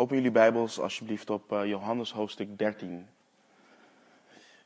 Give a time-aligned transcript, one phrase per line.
[0.00, 3.08] Open jullie Bijbels alsjeblieft op uh, Johannes hoofdstuk 13.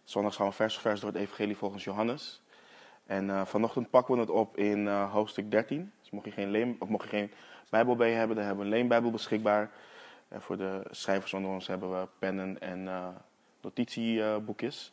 [0.04, 2.42] Zondag gaan we vers voor vers door het Evangelie volgens Johannes.
[3.06, 5.92] En uh, vanochtend pakken we het op in uh, hoofdstuk 13.
[6.00, 7.32] Dus mocht je geen, leen, of mocht je geen
[7.70, 9.70] Bijbel bij je hebben, dan hebben we een leenbijbel beschikbaar.
[10.28, 12.88] En voor de schrijvers onder ons hebben we pennen en
[13.60, 14.92] notitieboekjes.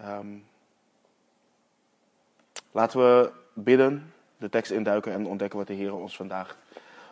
[0.00, 0.46] Um,
[2.70, 6.58] laten we bidden, de tekst induiken en ontdekken wat de Heer ons vandaag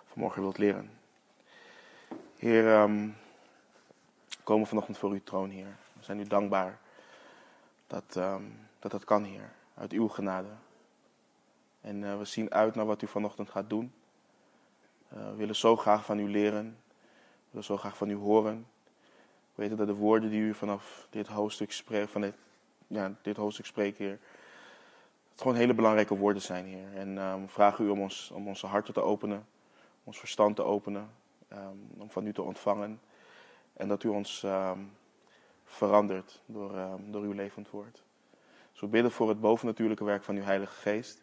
[0.05, 1.03] vanmorgen wilt leren.
[2.37, 3.17] Heer, um,
[4.29, 5.77] we komen vanochtend voor uw troon, Heer.
[5.93, 6.79] We zijn u dankbaar
[7.87, 10.49] dat, um, dat dat kan, Heer, uit uw genade.
[11.81, 13.93] En uh, we zien uit naar wat u vanochtend gaat doen.
[15.13, 16.65] Uh, we willen zo graag van u leren.
[16.65, 18.67] We willen zo graag van u horen.
[19.55, 22.35] We weten dat de woorden die u vanaf dit hoofdstuk spreekt, van dit,
[22.87, 24.19] ja, dit hoofdstuk spreekt, Heer,
[25.31, 26.95] het gewoon hele belangrijke woorden zijn, Heer.
[26.95, 29.47] En we vragen u om, ons, om onze harten te openen,
[30.05, 31.11] ons verstand te openen,
[31.57, 33.01] um, om van u te ontvangen.
[33.73, 34.93] En dat u ons um,
[35.65, 38.03] verandert door, door uw levend woord.
[38.73, 41.23] Dus we bidden voor het bovennatuurlijke werk van uw Heilige Geest.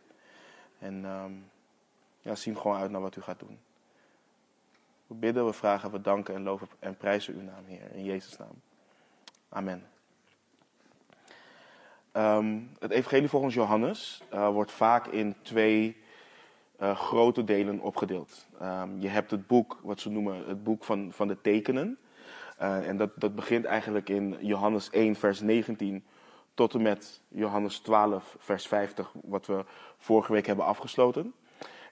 [0.79, 1.05] En
[2.19, 3.59] ja, zien gewoon uit naar wat u gaat doen.
[5.07, 7.91] We bidden, we vragen, we danken en loven en prijzen uw naam, Heer.
[7.91, 8.61] In Jezus' naam.
[9.49, 9.87] Amen.
[12.79, 16.00] Het evangelie volgens Johannes uh, wordt vaak in twee
[16.81, 18.47] uh, grote delen opgedeeld.
[18.61, 21.97] Um, je hebt het boek, wat ze noemen het boek van, van de tekenen.
[22.61, 26.03] Uh, en dat, dat begint eigenlijk in Johannes 1, vers 19
[26.53, 29.65] tot en met Johannes 12, vers 50, wat we
[29.97, 31.33] vorige week hebben afgesloten.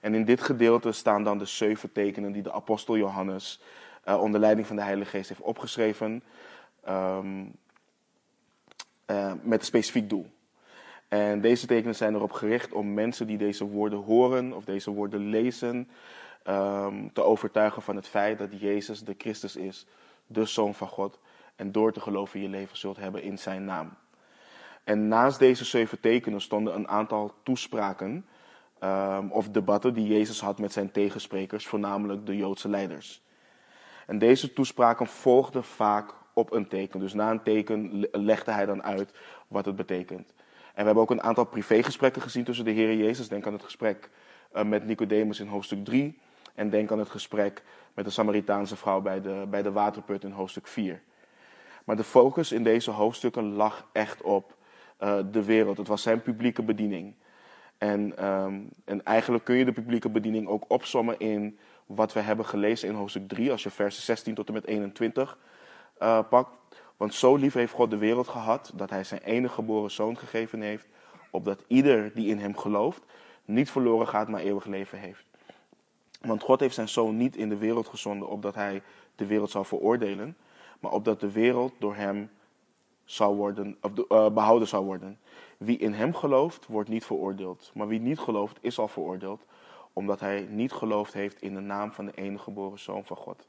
[0.00, 3.62] En in dit gedeelte staan dan de zeven tekenen die de apostel Johannes
[4.04, 6.22] onder leiding van de Heilige Geest heeft opgeschreven.
[6.88, 7.18] Uh,
[9.42, 10.30] met een specifiek doel.
[11.10, 15.28] En deze tekenen zijn erop gericht om mensen die deze woorden horen of deze woorden
[15.28, 15.88] lezen,
[16.46, 19.86] um, te overtuigen van het feit dat Jezus de Christus is,
[20.26, 21.18] de Zoon van God,
[21.56, 23.94] en door te geloven je leven zult hebben in zijn naam.
[24.84, 28.26] En naast deze zeven tekenen stonden een aantal toespraken
[28.84, 33.22] um, of debatten die Jezus had met zijn tegensprekers, voornamelijk de Joodse leiders.
[34.06, 37.00] En deze toespraken volgden vaak op een teken.
[37.00, 39.12] Dus na een teken legde hij dan uit
[39.48, 40.32] wat het betekent.
[40.80, 43.28] En we hebben ook een aantal privégesprekken gezien tussen de Heer Jezus.
[43.28, 44.10] Denk aan het gesprek
[44.56, 46.18] uh, met Nicodemus in hoofdstuk 3.
[46.54, 47.62] En denk aan het gesprek
[47.94, 51.02] met de Samaritaanse vrouw bij de, bij de waterput in hoofdstuk 4.
[51.84, 54.56] Maar de focus in deze hoofdstukken lag echt op
[55.00, 55.76] uh, de wereld.
[55.76, 57.14] Het was zijn publieke bediening.
[57.78, 62.46] En, um, en eigenlijk kun je de publieke bediening ook opsommen in wat we hebben
[62.46, 65.38] gelezen in hoofdstuk 3, als je versen 16 tot en met 21
[66.02, 66.59] uh, pakt.
[67.00, 70.60] Want zo lief heeft God de wereld gehad dat hij zijn enige geboren zoon gegeven
[70.60, 70.86] heeft,
[71.30, 73.02] opdat ieder die in hem gelooft
[73.44, 75.24] niet verloren gaat, maar eeuwig leven heeft.
[76.20, 78.82] Want God heeft zijn zoon niet in de wereld gezonden opdat hij
[79.14, 80.36] de wereld zou veroordelen,
[80.80, 82.30] maar opdat de wereld door hem
[83.04, 85.18] zou worden, of uh, behouden zou worden.
[85.58, 87.70] Wie in hem gelooft, wordt niet veroordeeld.
[87.74, 89.44] Maar wie niet gelooft, is al veroordeeld,
[89.92, 93.46] omdat hij niet geloofd heeft in de naam van de enige geboren zoon van God.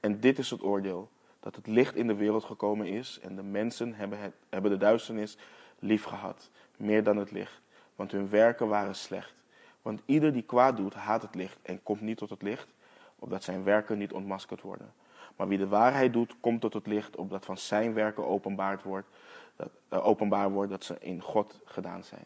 [0.00, 1.08] En dit is het oordeel
[1.46, 4.76] dat het licht in de wereld gekomen is en de mensen hebben, het, hebben de
[4.76, 5.36] duisternis
[5.78, 7.60] lief gehad, meer dan het licht,
[7.96, 9.34] want hun werken waren slecht.
[9.82, 12.66] Want ieder die kwaad doet, haat het licht en komt niet tot het licht,
[13.18, 14.92] opdat zijn werken niet ontmaskerd worden.
[15.36, 19.08] Maar wie de waarheid doet, komt tot het licht, opdat van zijn werken openbaar wordt,
[19.56, 22.24] dat, uh, openbaar wordt dat ze in God gedaan zijn.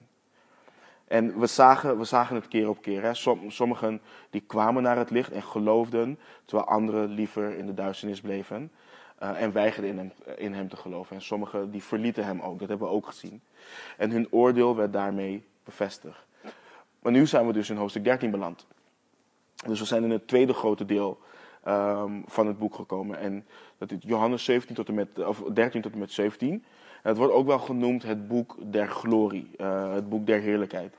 [1.05, 3.03] En we zagen, we zagen het keer op keer.
[3.03, 3.15] Hè.
[3.49, 4.01] Sommigen
[4.31, 8.71] die kwamen naar het licht en geloofden, terwijl anderen liever in de duisternis bleven.
[9.23, 11.17] Uh, en weigerden in hem, in hem te geloven.
[11.17, 13.41] En sommigen die verlieten hem ook, dat hebben we ook gezien.
[13.97, 16.27] En hun oordeel werd daarmee bevestigd.
[17.03, 18.67] Maar nu zijn we dus in hoofdstuk 13 beland.
[19.67, 21.21] Dus we zijn in het tweede grote deel
[21.69, 23.19] um, van het boek gekomen.
[23.19, 23.47] En
[23.79, 26.53] dat is Johannes 17 tot en met, of 13 tot en met 17.
[26.53, 30.95] En het wordt ook wel genoemd het boek der glorie, uh, het boek der heerlijkheid.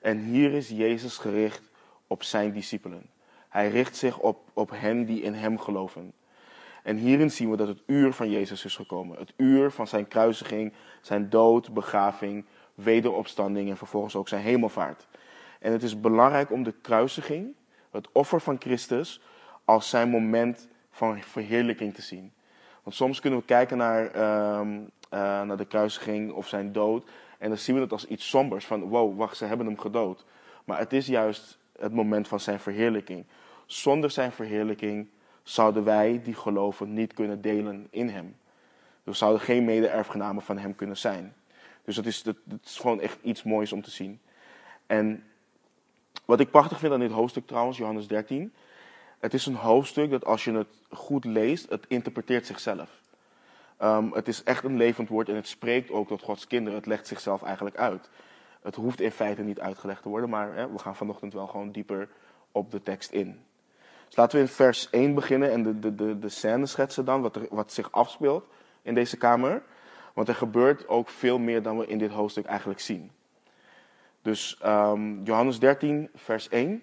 [0.00, 1.62] En hier is Jezus gericht
[2.06, 3.02] op zijn discipelen.
[3.48, 6.12] Hij richt zich op, op hen die in hem geloven.
[6.86, 9.18] En hierin zien we dat het uur van Jezus is gekomen.
[9.18, 12.44] Het uur van zijn kruisiging, zijn dood, begraving,
[12.74, 15.06] wederopstanding en vervolgens ook zijn hemelvaart.
[15.60, 17.54] En het is belangrijk om de kruisiging,
[17.90, 19.20] het offer van Christus,
[19.64, 22.32] als zijn moment van verheerlijking te zien.
[22.82, 27.08] Want soms kunnen we kijken naar, uh, uh, naar de kruisiging of zijn dood
[27.38, 28.66] en dan zien we het als iets sombers.
[28.66, 30.24] Van wow, wacht, ze hebben hem gedood.
[30.64, 33.26] Maar het is juist het moment van zijn verheerlijking.
[33.66, 35.08] Zonder zijn verheerlijking
[35.48, 38.36] zouden wij die geloven niet kunnen delen in hem.
[39.02, 41.34] We zouden geen mede-erfgenamen van hem kunnen zijn.
[41.84, 44.20] Dus dat is, dat, is gewoon echt iets moois om te zien.
[44.86, 45.24] En
[46.24, 48.52] wat ik prachtig vind aan dit hoofdstuk trouwens, Johannes 13,
[49.18, 52.90] Het is een hoofdstuk dat als je het goed leest, het interpreteert zichzelf.
[53.82, 56.78] Um, het is echt een levend woord en het spreekt ook tot Gods kinderen.
[56.78, 58.08] Het legt zichzelf eigenlijk uit.
[58.62, 61.70] Het hoeft in feite niet uitgelegd te worden, maar hè, we gaan vanochtend wel gewoon
[61.70, 62.08] dieper
[62.52, 63.40] op de tekst in.
[64.06, 67.22] Dus laten we in vers 1 beginnen en de, de, de, de scène schetsen dan,
[67.22, 68.44] wat, er, wat zich afspeelt
[68.82, 69.62] in deze kamer.
[70.12, 73.10] Want er gebeurt ook veel meer dan we in dit hoofdstuk eigenlijk zien.
[74.22, 76.82] Dus um, Johannes 13, vers 1.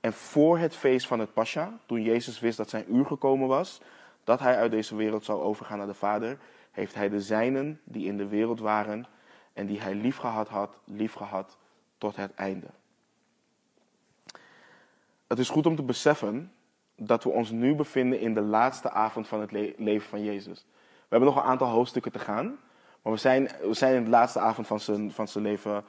[0.00, 3.80] En voor het feest van het Pascha, toen Jezus wist dat zijn uur gekomen was,
[4.24, 6.38] dat hij uit deze wereld zou overgaan naar de Vader,
[6.70, 9.06] heeft hij de zijnen die in de wereld waren
[9.52, 11.58] en die hij liefgehad had, liefgehad
[11.98, 12.66] tot het einde.
[15.32, 16.52] Het is goed om te beseffen
[16.96, 20.66] dat we ons nu bevinden in de laatste avond van het leven van Jezus.
[20.72, 22.58] We hebben nog een aantal hoofdstukken te gaan,
[23.02, 25.84] maar we zijn, we zijn in de laatste avond van zijn, van zijn leven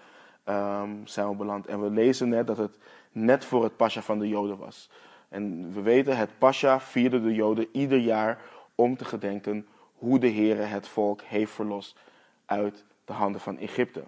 [0.46, 1.68] um, zijn we beland.
[1.68, 2.78] En we lezen net dat het
[3.12, 4.90] net voor het Pascha van de Joden was.
[5.30, 8.42] En we weten, het Pascha vierde de Joden ieder jaar
[8.76, 12.00] om te gedenken hoe de Heer het volk heeft verlost
[12.46, 14.04] uit de handen van Egypte.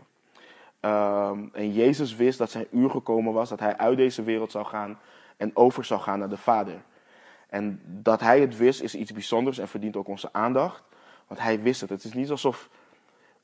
[0.82, 4.66] Um, en Jezus wist dat zijn uur gekomen was, dat hij uit deze wereld zou
[4.66, 4.98] gaan
[5.38, 6.82] en over zou gaan naar de Vader.
[7.50, 10.84] En dat hij het wist is iets bijzonders en verdient ook onze aandacht.
[11.28, 11.90] Want hij wist het.
[11.90, 12.70] Het is niet alsof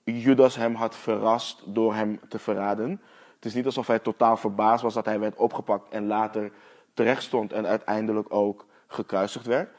[0.03, 3.01] Judas hem had verrast door hem te verraden.
[3.35, 6.51] Het is niet alsof hij totaal verbaasd was dat hij werd opgepakt en later
[6.93, 9.69] terecht stond en uiteindelijk ook gekruisigd werd.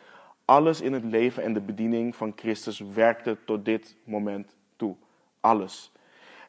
[0.45, 4.97] Alles in het leven en de bediening van Christus werkte tot dit moment toe.
[5.41, 5.93] Alles.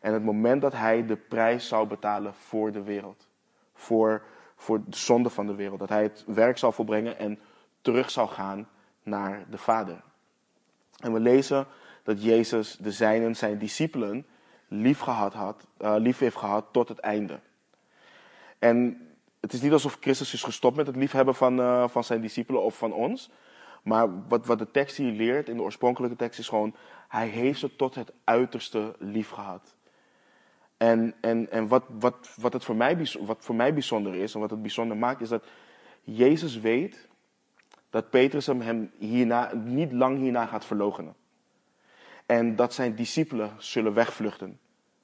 [0.01, 3.27] En het moment dat hij de prijs zou betalen voor de wereld.
[3.73, 4.23] Voor,
[4.63, 5.79] voor de zonde van de wereld.
[5.79, 7.39] Dat hij het werk zou volbrengen en
[7.81, 8.67] terug zou gaan
[9.03, 10.01] naar de Vader.
[10.99, 11.67] En we lezen
[12.03, 14.25] dat Jezus de zijnen, zijn discipelen,
[14.67, 17.39] lief, gehad had, uh, lief heeft gehad tot het einde.
[18.59, 19.07] En
[19.39, 22.61] het is niet alsof Christus is gestopt met het liefhebben van, uh, van zijn discipelen
[22.61, 23.29] of van ons.
[23.83, 26.75] Maar wat, wat de tekst hier leert, in de oorspronkelijke tekst, is gewoon...
[27.07, 29.75] Hij heeft ze tot het uiterste lief gehad.
[30.83, 34.39] En, en, en wat, wat, wat, het voor mij, wat voor mij bijzonder is, en
[34.39, 35.45] wat het bijzonder maakt, is dat
[36.01, 37.07] Jezus weet
[37.89, 41.15] dat Petrus hem hierna, niet lang hierna gaat verloochenen.
[42.25, 44.59] En dat zijn discipelen zullen wegvluchten.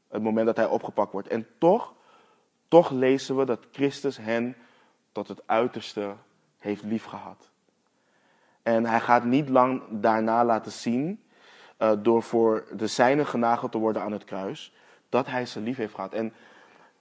[0.07, 1.27] Het moment dat hij opgepakt wordt.
[1.27, 1.93] En toch,
[2.67, 4.55] toch lezen we dat Christus hen
[5.11, 6.15] tot het uiterste
[6.57, 7.51] heeft liefgehad.
[8.63, 11.23] En hij gaat niet lang daarna laten zien,
[11.77, 14.73] uh, door voor de zijnen genageld te worden aan het kruis,
[15.09, 16.13] dat hij ze lief heeft gehad.
[16.13, 16.33] En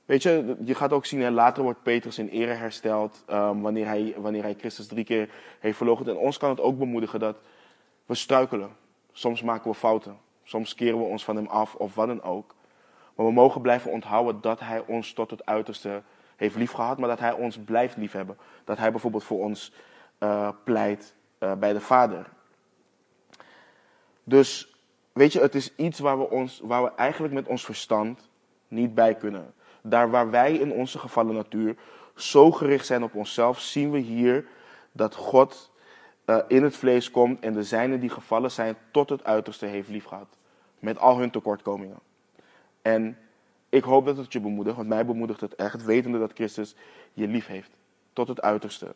[0.05, 3.87] weet je, je gaat ook zien, hè, later wordt Petrus in ere hersteld, um, wanneer,
[3.87, 6.08] hij, wanneer hij Christus drie keer heeft verlogen.
[6.08, 7.37] En ons kan het ook bemoedigen dat
[8.06, 8.70] we struikelen.
[9.12, 10.19] Soms maken we fouten.
[10.43, 12.55] Soms keren we ons van hem af of wat dan ook.
[13.14, 16.02] Maar we mogen blijven onthouden dat hij ons tot het uiterste
[16.37, 18.38] heeft liefgehad, maar dat hij ons blijft liefhebben.
[18.64, 19.72] Dat hij bijvoorbeeld voor ons
[20.19, 22.26] uh, pleit uh, bij de Vader.
[24.25, 24.77] Dus
[25.19, 28.29] weet je, het is iets waar we, ons, waar we eigenlijk met ons verstand
[28.69, 29.55] niet bij kunnen.
[29.82, 31.76] Daar waar wij in onze gevallen natuur
[32.15, 34.47] zo gericht zijn op onszelf, zien we hier
[34.93, 35.70] dat God
[36.26, 39.88] uh, in het vlees komt en de zijnen die gevallen zijn tot het uiterste heeft
[39.88, 40.37] liefgehad.
[40.79, 41.99] Met al hun tekortkomingen.
[42.82, 43.19] En
[43.69, 46.75] ik hoop dat het je bemoedigt, want mij bemoedigt het echt, wetende dat Christus
[47.12, 47.71] je lief heeft.
[48.12, 48.95] Tot het uiterste.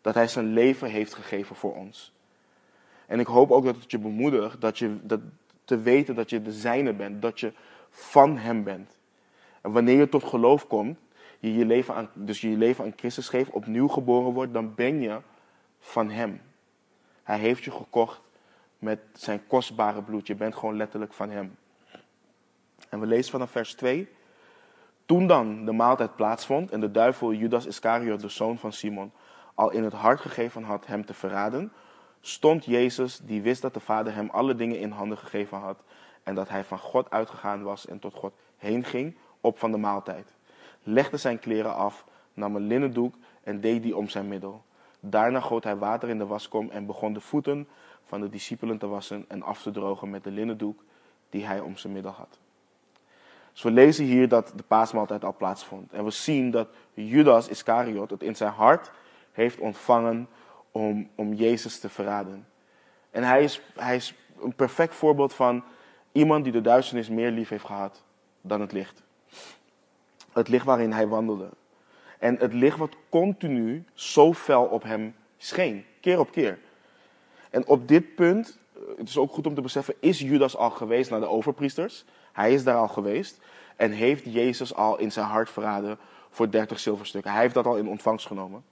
[0.00, 2.12] Dat hij zijn leven heeft gegeven voor ons.
[3.06, 5.20] En ik hoop ook dat het je bemoedigt dat je, dat,
[5.68, 7.22] te weten dat je de zijne bent.
[7.22, 7.52] Dat je
[7.90, 8.98] van hem bent.
[9.60, 10.98] En wanneer je tot geloof komt,
[11.38, 15.00] je je leven aan, dus je leven aan Christus geeft, opnieuw geboren wordt, dan ben
[15.00, 15.20] je
[15.78, 16.40] van hem.
[17.22, 18.20] Hij heeft je gekocht
[18.78, 20.26] met zijn kostbare bloed.
[20.26, 21.56] Je bent gewoon letterlijk van hem.
[22.88, 24.08] En we lezen vanaf vers 2.
[25.06, 29.12] Toen dan de maaltijd plaatsvond en de duivel Judas Iscariot, de zoon van Simon,
[29.54, 31.72] al in het hart gegeven had hem te verraden,
[32.28, 35.82] stond Jezus, die wist dat de Vader hem alle dingen in handen gegeven had
[36.22, 39.76] en dat hij van God uitgegaan was en tot God heen ging, op van de
[39.76, 40.26] maaltijd.
[40.82, 42.04] Legde zijn kleren af,
[42.34, 44.62] nam een linnen doek en deed die om zijn middel.
[45.00, 47.68] Daarna goot hij water in de waskom en begon de voeten
[48.04, 50.84] van de discipelen te wassen en af te drogen met de linnen doek
[51.30, 52.38] die hij om zijn middel had.
[53.52, 55.92] Dus we lezen hier dat de paasmaaltijd al plaatsvond.
[55.92, 58.90] En we zien dat Judas Iscariot het in zijn hart
[59.32, 60.28] heeft ontvangen
[60.72, 62.46] om, om Jezus te verraden.
[63.10, 65.64] En hij is, hij is een perfect voorbeeld van
[66.12, 68.02] iemand die de duisternis meer lief heeft gehad
[68.40, 69.02] dan het licht.
[70.32, 71.48] Het licht waarin hij wandelde.
[72.18, 76.58] En het licht wat continu zo fel op hem scheen, keer op keer.
[77.50, 78.58] En op dit punt,
[78.96, 82.04] het is ook goed om te beseffen, is Judas al geweest naar de overpriesters.
[82.32, 83.40] Hij is daar al geweest
[83.76, 85.98] en heeft Jezus al in zijn hart verraden
[86.30, 87.32] voor 30 zilverstukken.
[87.32, 88.64] Hij heeft dat al in ontvangst genomen.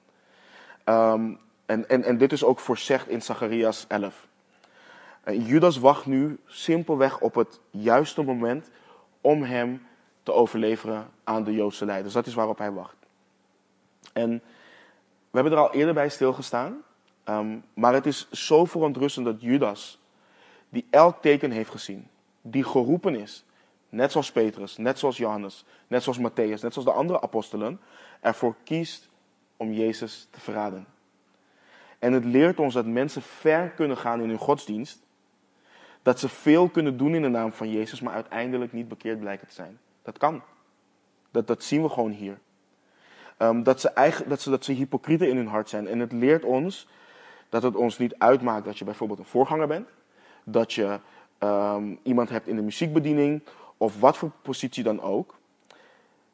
[0.84, 4.26] Um, en, en, en dit is ook voorzegd in Zacharias 11.
[5.24, 8.70] Uh, Judas wacht nu simpelweg op het juiste moment
[9.20, 9.86] om hem
[10.22, 12.14] te overleveren aan de Joodse leiders.
[12.14, 12.96] Dat is waarop hij wacht.
[14.12, 14.42] En
[15.30, 16.82] we hebben er al eerder bij stilgestaan.
[17.28, 20.00] Um, maar het is zo verontrustend dat Judas,
[20.68, 22.08] die elk teken heeft gezien,
[22.42, 23.44] die geroepen is,
[23.88, 27.80] net zoals Petrus, net zoals Johannes, net zoals Matthäus, net zoals de andere apostelen,
[28.20, 29.08] ervoor kiest
[29.56, 30.86] om Jezus te verraden.
[31.98, 35.02] En het leert ons dat mensen ver kunnen gaan in hun godsdienst,
[36.02, 39.48] dat ze veel kunnen doen in de naam van Jezus, maar uiteindelijk niet bekeerd blijken
[39.48, 39.78] te zijn.
[40.02, 40.42] Dat kan.
[41.30, 42.38] Dat, dat zien we gewoon hier.
[43.38, 45.88] Um, dat, ze eigen, dat, ze, dat ze hypocrieten in hun hart zijn.
[45.88, 46.88] En het leert ons
[47.48, 49.88] dat het ons niet uitmaakt dat je bijvoorbeeld een voorganger bent.
[50.44, 50.98] Dat je
[51.38, 53.42] um, iemand hebt in de muziekbediening
[53.76, 55.34] of wat voor positie dan ook.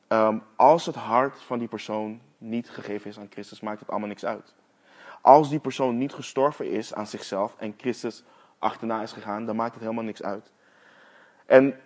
[0.08, 4.08] Um, als het hart van die persoon niet gegeven is aan Christus, maakt het allemaal
[4.08, 4.54] niks uit.
[5.22, 8.24] Als die persoon niet gestorven is aan zichzelf en Christus
[8.58, 10.50] achterna is gegaan, dan maakt het helemaal niks uit.
[11.46, 11.80] En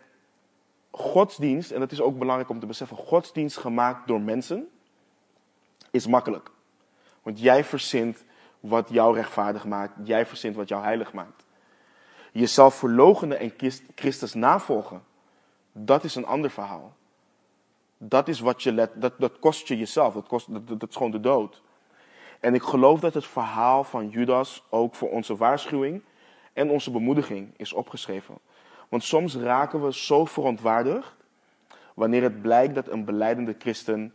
[0.90, 4.68] godsdienst, en dat is ook belangrijk om te beseffen, godsdienst gemaakt door mensen
[5.90, 6.50] is makkelijk.
[7.22, 8.24] Want jij verzint
[8.60, 11.44] wat jou rechtvaardig maakt, jij verzint wat jou heilig maakt.
[12.32, 13.52] Jezelf verlogenen en
[13.94, 15.02] Christus navolgen,
[15.72, 16.94] dat is een ander verhaal.
[17.98, 20.46] Dat is wat je let, dat, kost je jezelf, dat, kost,
[20.78, 21.62] dat is gewoon de dood.
[22.40, 26.02] En ik geloof dat het verhaal van Judas ook voor onze waarschuwing
[26.52, 28.38] en onze bemoediging is opgeschreven.
[28.88, 31.14] Want soms raken we zo verontwaardigd
[31.94, 34.14] wanneer het blijkt dat een beleidende christen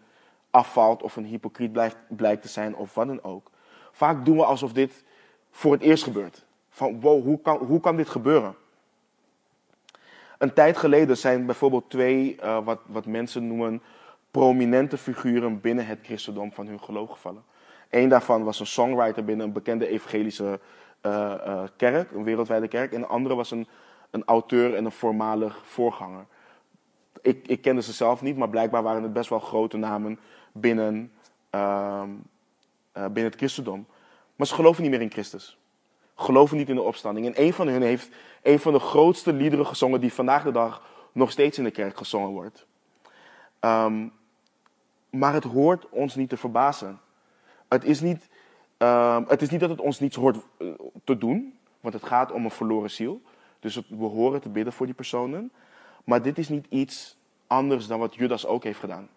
[0.50, 3.50] afvalt of een hypocriet blijkt te zijn of wat dan ook.
[3.92, 5.04] Vaak doen we alsof dit
[5.52, 6.46] voor het eerst gebeurt.
[6.70, 8.56] Van wow, hoe kan, hoe kan dit gebeuren?
[10.38, 13.82] Een tijd geleden zijn bijvoorbeeld twee, uh, wat, wat mensen noemen,
[14.32, 17.44] prominente figuren binnen het christendom van hun geloof gevallen.
[17.92, 20.60] Eén daarvan was een songwriter binnen een bekende evangelische
[21.02, 22.94] uh, uh, kerk, een wereldwijde kerk.
[22.94, 23.68] En de andere was een,
[24.10, 26.26] een auteur en een voormalig voorganger.
[27.22, 30.20] Ik, ik kende ze zelf niet, maar blijkbaar waren het best wel grote namen
[30.52, 31.12] binnen,
[31.56, 32.04] uh,
[32.94, 33.86] binnen het christendom.
[34.36, 35.58] Maar ze geloven niet meer in Christus.
[36.16, 37.26] Geloven niet in de opstanding.
[37.26, 38.10] En een van hen heeft
[38.42, 40.82] een van de grootste liederen gezongen die vandaag de dag
[41.12, 42.66] nog steeds in de kerk gezongen wordt.
[43.60, 44.12] Um,
[45.10, 47.00] maar het hoort ons niet te verbazen.
[47.74, 48.28] Het is niet,
[48.78, 50.68] uh, het is niet dat het ons niets hoort eh,
[51.04, 53.22] te doen, want het gaat om een verloren ziel.
[53.60, 55.52] Dus we horen te bidden voor die personen.
[56.04, 59.10] Maar dit is niet iets anders dan wat Judas ook heeft gedaan.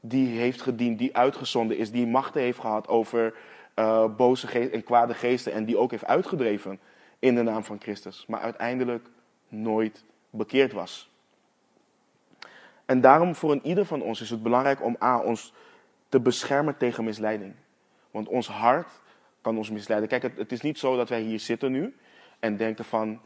[0.00, 3.34] Die heeft gediend, die uitgezonden is, die machten heeft gehad over
[3.76, 5.52] uh, boze en kwade geesten.
[5.52, 6.80] En die ook heeft uitgedreven
[7.18, 8.24] in de naam van Christus.
[8.26, 9.08] Maar uiteindelijk
[9.48, 11.10] nooit bekeerd was.
[12.84, 15.52] En daarom voor een ieder van ons is het belangrijk om A, ons
[16.08, 17.54] te beschermen tegen misleiding.
[18.10, 18.90] Want ons hart
[19.40, 20.08] kan ons misleiden.
[20.08, 21.96] Kijk, het, is niet zo dat wij hier zitten nu
[22.38, 23.20] en denken van,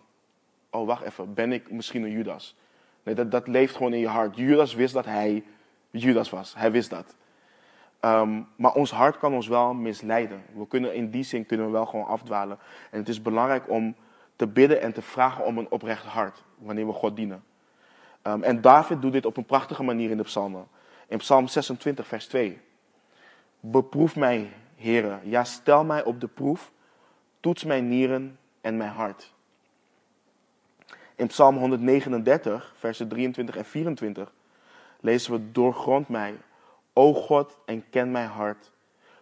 [0.71, 2.57] oh wacht even, ben ik misschien een Judas?
[3.03, 4.37] Nee, dat, dat leeft gewoon in je hart.
[4.37, 5.45] Judas wist dat hij
[5.91, 6.55] Judas was.
[6.55, 7.15] Hij wist dat.
[8.01, 10.43] Um, maar ons hart kan ons wel misleiden.
[10.55, 12.59] We kunnen in die zin kunnen we wel gewoon afdwalen.
[12.91, 13.95] En het is belangrijk om
[14.37, 17.45] te bidden en te vragen om een oprecht hart wanneer we God dienen.
[18.23, 20.67] Um, en David doet dit op een prachtige manier in de psalmen.
[21.09, 22.61] In psalm 26, vers 2.
[23.61, 25.21] Beproef mij, heren.
[25.25, 26.73] Ja, stel mij op de proef.
[27.41, 29.35] Toets mijn nieren en mijn hart.
[31.15, 34.33] In Psalm 139, versen 23 en 24
[35.01, 36.37] lezen we: Doorgrond mij,
[36.93, 38.71] o God, en ken mijn hart.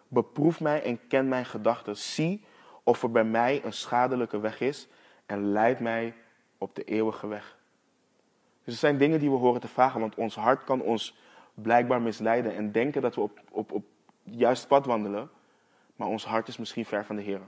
[0.09, 1.97] Beproef mij en ken mijn gedachten.
[1.97, 2.45] Zie
[2.83, 4.88] of er bij mij een schadelijke weg is
[5.26, 6.14] en leid mij
[6.59, 7.57] op de eeuwige weg.
[8.64, 11.18] Dus het zijn dingen die we horen te vragen, want ons hart kan ons
[11.54, 13.85] blijkbaar misleiden en denken dat we op, op, op
[14.30, 15.30] het juiste pad wandelen,
[15.97, 17.40] maar ons hart is misschien ver van de Heer.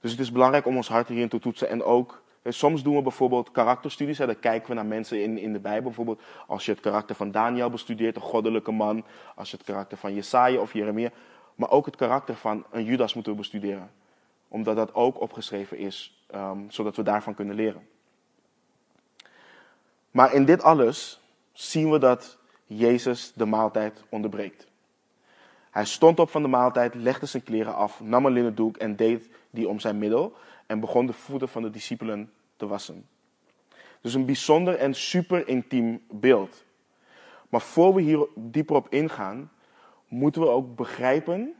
[0.00, 3.02] Dus het is belangrijk om ons hart hierin te toetsen en ook Soms doen we
[3.02, 4.18] bijvoorbeeld karakterstudies.
[4.18, 5.82] Hè, dan kijken we naar mensen in, in de Bijbel.
[5.82, 9.04] Bijvoorbeeld als je het karakter van Daniel bestudeert, een goddelijke man.
[9.34, 11.10] Als je het karakter van Jesaja of Jeremia.
[11.54, 13.90] Maar ook het karakter van een Judas moeten we bestuderen.
[14.48, 17.88] Omdat dat ook opgeschreven is, um, zodat we daarvan kunnen leren.
[20.10, 21.20] Maar in dit alles
[21.52, 24.66] zien we dat Jezus de maaltijd onderbreekt.
[25.70, 28.96] Hij stond op van de maaltijd, legde zijn kleren af, nam een linnen doek en
[28.96, 30.34] deed die om zijn middel
[30.66, 33.06] en begon de voeten van de discipelen te wassen.
[34.00, 36.64] Dus een bijzonder en super intiem beeld.
[37.48, 39.50] Maar voor we hier dieper op ingaan,
[40.08, 41.54] moeten we ook begrijpen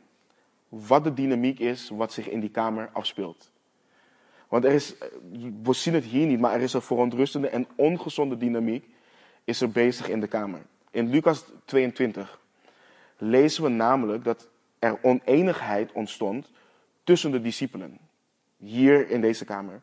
[0.68, 3.52] wat de dynamiek is wat zich in die kamer afspeelt.
[4.48, 4.94] Want er is,
[5.62, 8.88] we zien het hier niet, maar er is een verontrustende en ongezonde dynamiek
[9.44, 10.62] is er bezig in de kamer.
[10.94, 12.38] In Lucas 22
[13.16, 14.48] lezen we namelijk dat
[14.78, 16.50] er oneenigheid ontstond
[17.04, 17.98] tussen de discipelen.
[18.56, 19.82] Hier in deze kamer.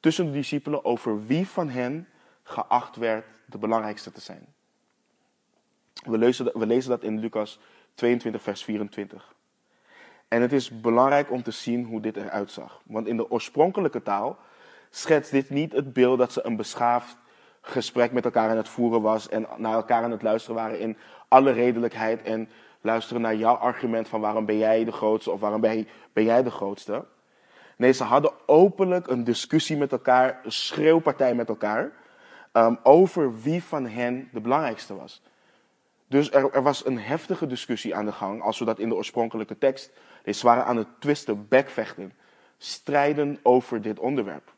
[0.00, 2.08] Tussen de discipelen over wie van hen
[2.42, 4.46] geacht werd de belangrijkste te zijn.
[6.04, 7.58] We lezen, we lezen dat in Lucas
[7.94, 9.34] 22, vers 24.
[10.28, 12.80] En het is belangrijk om te zien hoe dit eruit zag.
[12.84, 14.38] Want in de oorspronkelijke taal
[14.90, 17.16] schetst dit niet het beeld dat ze een beschaafd
[17.66, 20.96] gesprek met elkaar aan het voeren was en naar elkaar aan het luisteren waren in
[21.28, 22.48] alle redelijkheid en
[22.80, 26.42] luisteren naar jouw argument van waarom ben jij de grootste of waarom ben, ben jij
[26.42, 27.04] de grootste.
[27.76, 31.92] Nee, ze hadden openlijk een discussie met elkaar, een schreeuwpartij met elkaar,
[32.52, 35.22] um, over wie van hen de belangrijkste was.
[36.06, 38.94] Dus er, er, was een heftige discussie aan de gang, als we dat in de
[38.94, 39.90] oorspronkelijke tekst.
[40.24, 42.12] Ze waren aan het twisten, bekvechten,
[42.58, 44.52] strijden over dit onderwerp.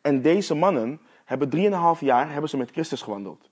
[0.00, 3.50] En deze mannen hebben drieënhalf jaar hebben ze met Christus gewandeld.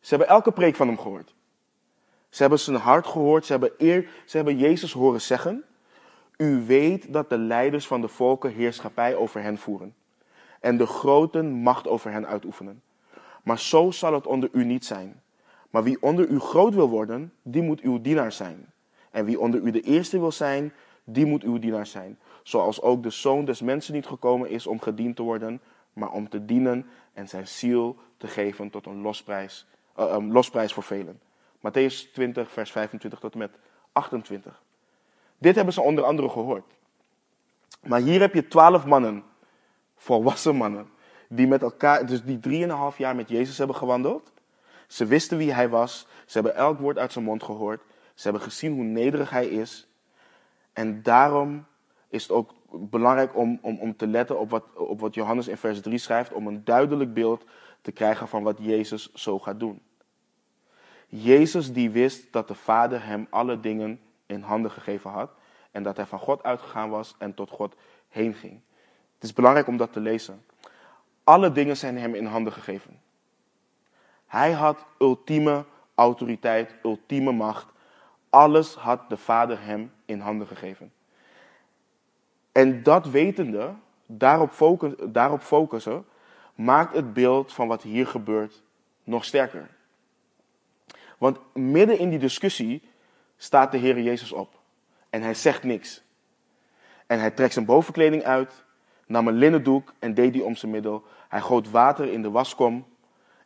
[0.00, 1.34] Ze hebben elke preek van hem gehoord.
[2.28, 5.64] Ze hebben zijn hart gehoord, ze hebben, eer, ze hebben Jezus horen zeggen.
[6.36, 9.94] U weet dat de leiders van de volken heerschappij over hen voeren.
[10.60, 12.82] En de groten macht over hen uitoefenen.
[13.42, 15.22] Maar zo zal het onder u niet zijn.
[15.70, 18.72] Maar wie onder u groot wil worden, die moet uw dienaar zijn.
[19.10, 20.72] En wie onder u de eerste wil zijn,
[21.04, 22.18] die moet uw dienaar zijn.
[22.42, 25.60] Zoals ook de zoon des mensen niet gekomen is om gediend te worden,
[25.98, 29.66] maar om te dienen en zijn ziel te geven tot een losprijs,
[29.98, 31.20] uh, losprijs voor velen.
[31.58, 33.50] Matthäus 20, vers 25 tot en met
[33.92, 34.62] 28.
[35.38, 36.64] Dit hebben ze onder andere gehoord.
[37.82, 39.24] Maar hier heb je twaalf mannen,
[39.96, 40.90] volwassen mannen,
[41.28, 44.32] die met elkaar, dus die drieënhalf jaar met Jezus hebben gewandeld.
[44.86, 46.06] Ze wisten wie hij was.
[46.26, 47.82] Ze hebben elk woord uit zijn mond gehoord.
[48.14, 49.88] Ze hebben gezien hoe nederig hij is.
[50.72, 51.66] En daarom
[52.08, 55.56] is het ook belangrijk om, om, om te letten op wat, op wat Johannes in
[55.56, 57.44] vers 3 schrijft, om een duidelijk beeld
[57.80, 59.82] te krijgen van wat Jezus zo gaat doen.
[61.06, 65.30] Jezus die wist dat de Vader hem alle dingen in handen gegeven had
[65.70, 67.74] en dat hij van God uitgegaan was en tot God
[68.08, 68.60] heen ging.
[69.14, 70.44] Het is belangrijk om dat te lezen.
[71.24, 73.00] Alle dingen zijn hem in handen gegeven.
[74.26, 75.64] Hij had ultieme
[75.94, 77.66] autoriteit, ultieme macht.
[78.30, 80.92] Alles had de Vader hem in handen gegeven.
[82.52, 83.74] En dat wetende,
[84.06, 86.04] daarop, focus, daarop focussen,
[86.54, 88.62] maakt het beeld van wat hier gebeurt
[89.04, 89.68] nog sterker.
[91.18, 92.82] Want midden in die discussie
[93.36, 94.60] staat de Heer Jezus op.
[95.10, 96.02] En hij zegt niks.
[97.06, 98.64] En hij trekt zijn bovenkleding uit,
[99.06, 101.04] nam een linnen doek en deed die om zijn middel.
[101.28, 102.86] Hij goot water in de waskom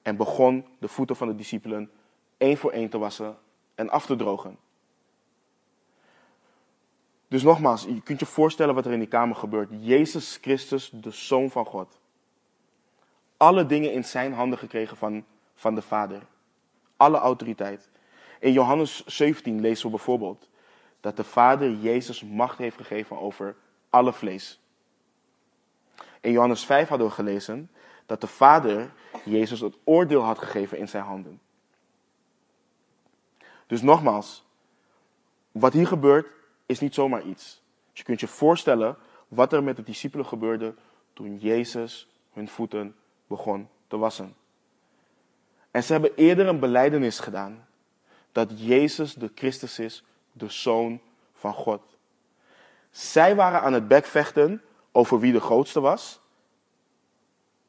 [0.02, 1.90] en begon de voeten van de discipelen
[2.36, 3.36] één voor één te wassen
[3.74, 4.58] en af te drogen.
[7.32, 9.68] Dus nogmaals, je kunt je voorstellen wat er in die kamer gebeurt.
[9.80, 11.98] Jezus Christus, de Zoon van God.
[13.36, 16.22] Alle dingen in zijn handen gekregen van, van de Vader.
[16.96, 17.88] Alle autoriteit.
[18.40, 20.48] In Johannes 17 lezen we bijvoorbeeld
[21.00, 23.56] dat de Vader Jezus macht heeft gegeven over
[23.90, 24.60] alle vlees.
[26.20, 27.70] In Johannes 5 hadden we gelezen
[28.06, 28.92] dat de Vader
[29.24, 31.40] Jezus het oordeel had gegeven in zijn handen.
[33.66, 34.44] Dus nogmaals,
[35.52, 37.62] wat hier gebeurt is niet zomaar iets.
[37.90, 38.96] Dus je kunt je voorstellen
[39.28, 40.74] wat er met de discipelen gebeurde
[41.12, 42.96] toen Jezus hun voeten
[43.26, 44.34] begon te wassen.
[45.70, 47.66] En ze hebben eerder een beleidenis gedaan
[48.32, 51.00] dat Jezus de Christus is, de Zoon
[51.32, 51.82] van God.
[52.90, 56.20] Zij waren aan het bekvechten over wie de grootste was,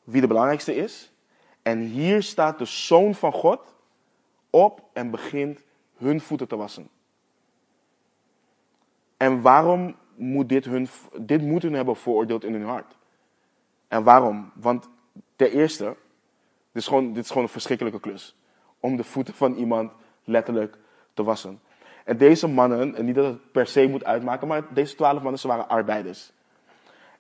[0.04, 1.12] wie de belangrijkste is.
[1.62, 3.76] En hier staat de Zoon van God
[4.50, 5.64] op en begint
[5.98, 6.90] hun voeten te wassen.
[9.24, 10.88] En waarom moet dit hun,
[11.22, 12.96] dit moet hun hebben veroordeeld in hun hart?
[13.88, 14.52] En waarom?
[14.54, 14.90] Want
[15.36, 15.86] ten eerste,
[16.72, 18.36] dit is, gewoon, dit is gewoon een verschrikkelijke klus.
[18.80, 19.92] Om de voeten van iemand
[20.24, 20.78] letterlijk
[21.14, 21.60] te wassen.
[22.06, 25.40] En deze mannen, en niet dat het per se moet uitmaken, maar deze twaalf mannen,
[25.40, 26.32] ze waren arbeiders.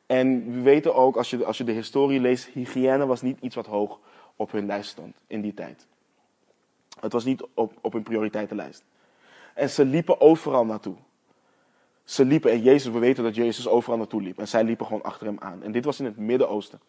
[0.05, 3.55] En we weten ook, als je, als je de historie leest, hygiëne was niet iets
[3.55, 3.99] wat hoog
[4.35, 5.87] op hun lijst stond in die tijd.
[6.99, 8.83] Het was niet op, op hun prioriteitenlijst.
[9.53, 10.95] En ze liepen overal naartoe.
[12.03, 14.39] Ze liepen, en Jezus, we weten dat Jezus overal naartoe liep.
[14.39, 15.63] En zij liepen gewoon achter hem aan.
[15.63, 16.79] En dit was in het Midden-Oosten.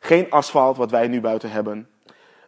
[0.00, 1.88] Geen asfalt, wat wij nu buiten hebben.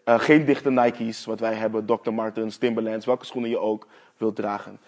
[0.05, 1.87] Uh, geen dichte Nike's, wat wij hebben.
[1.87, 2.11] Dr.
[2.12, 4.81] Martens, Timberlands, welke schoenen je ook wilt dragen.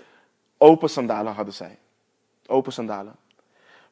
[0.58, 1.78] Open sandalen hadden zij.
[2.46, 3.16] Open sandalen.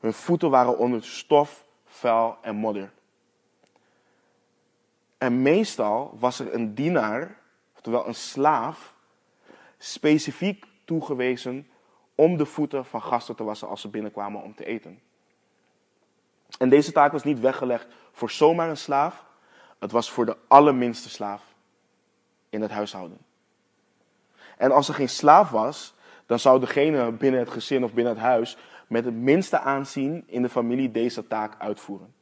[0.00, 2.90] Hun voeten waren onder stof, vuil en modder.
[5.18, 7.38] En meestal was er een dienaar,
[7.74, 8.94] oftewel een slaaf,
[9.78, 11.66] specifiek toegewezen
[12.18, 15.00] om de voeten van gasten te wassen als ze binnenkwamen om te eten.
[16.58, 19.26] En deze taak was niet weggelegd voor zomaar een slaaf,
[19.78, 21.42] het was voor de allerminste slaaf
[22.50, 23.18] in het huishouden.
[24.56, 25.94] En als er geen slaaf was,
[26.26, 30.42] dan zou degene binnen het gezin of binnen het huis met het minste aanzien in
[30.42, 32.14] de familie deze taak uitvoeren.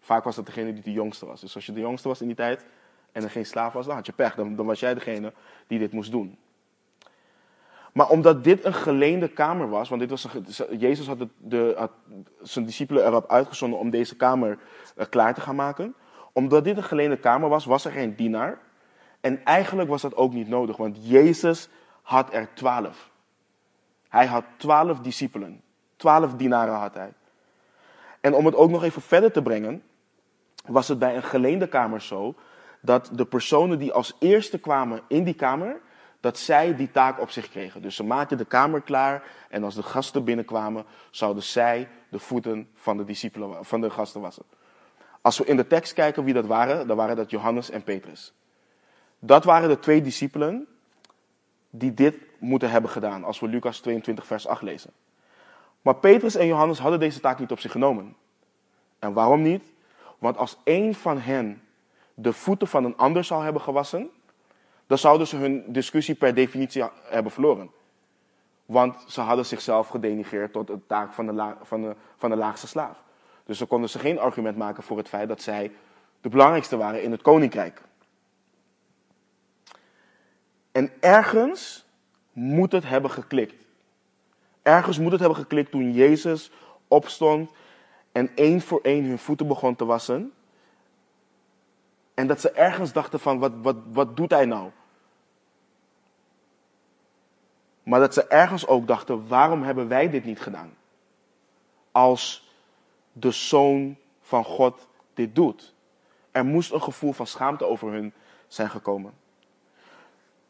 [0.00, 1.40] Vaak was dat degene die de jongste was.
[1.40, 2.66] Dus als je de jongste was in die tijd
[3.12, 4.34] en er geen slaaf was, dan had je pech.
[4.34, 5.32] Dan, dan was jij degene
[5.66, 6.38] die dit moest doen.
[7.98, 11.90] Maar omdat dit een geleende kamer was, want dit was een, Jezus had, de, had
[12.42, 14.58] zijn discipelen erop uitgezonden om deze kamer
[14.96, 15.94] eh, klaar te gaan maken.
[16.32, 18.58] Omdat dit een geleende kamer was, was er geen dienaar.
[19.20, 21.68] En eigenlijk was dat ook niet nodig, want Jezus
[22.02, 23.10] had er twaalf.
[24.08, 25.60] Hij had twaalf discipelen.
[25.96, 27.12] Twaalf dienaren had hij.
[28.20, 29.82] En om het ook nog even verder te brengen,
[30.66, 32.34] was het bij een geleende kamer zo
[32.80, 35.80] dat de personen die als eerste kwamen in die kamer,
[36.20, 37.82] dat zij die taak op zich kregen.
[37.82, 42.68] Dus ze maakten de kamer klaar en als de gasten binnenkwamen, zouden zij de voeten
[42.74, 44.44] van de, discipelen, van de gasten wassen.
[45.20, 48.32] Als we in de tekst kijken wie dat waren, dan waren dat Johannes en Petrus.
[49.18, 50.66] Dat waren de twee discipelen
[51.70, 54.90] die dit moeten hebben gedaan, als we Lucas 22, vers 8 lezen.
[55.82, 58.16] Maar Petrus en Johannes hadden deze taak niet op zich genomen.
[58.98, 59.62] En waarom niet?
[60.18, 61.62] Want als één van hen
[62.14, 64.10] de voeten van een ander zou hebben gewassen,
[64.88, 67.70] dan zouden ze hun discussie per definitie hebben verloren.
[68.66, 72.66] Want ze hadden zichzelf gedenigreerd tot de taak van de, van, de, van de laagste
[72.66, 73.02] slaaf.
[73.44, 75.72] Dus dan konden ze geen argument maken voor het feit dat zij
[76.20, 77.82] de belangrijkste waren in het koninkrijk.
[80.72, 81.86] En ergens
[82.32, 83.66] moet het hebben geklikt.
[84.62, 86.50] Ergens moet het hebben geklikt toen Jezus
[86.88, 87.50] opstond
[88.12, 90.32] en één voor één hun voeten begon te wassen.
[92.14, 94.70] En dat ze ergens dachten van, wat, wat, wat doet hij nou?
[97.88, 100.76] Maar dat ze ergens ook dachten, waarom hebben wij dit niet gedaan?
[101.92, 102.50] Als
[103.12, 105.74] de zoon van God dit doet.
[106.30, 108.12] Er moest een gevoel van schaamte over hun
[108.46, 109.12] zijn gekomen.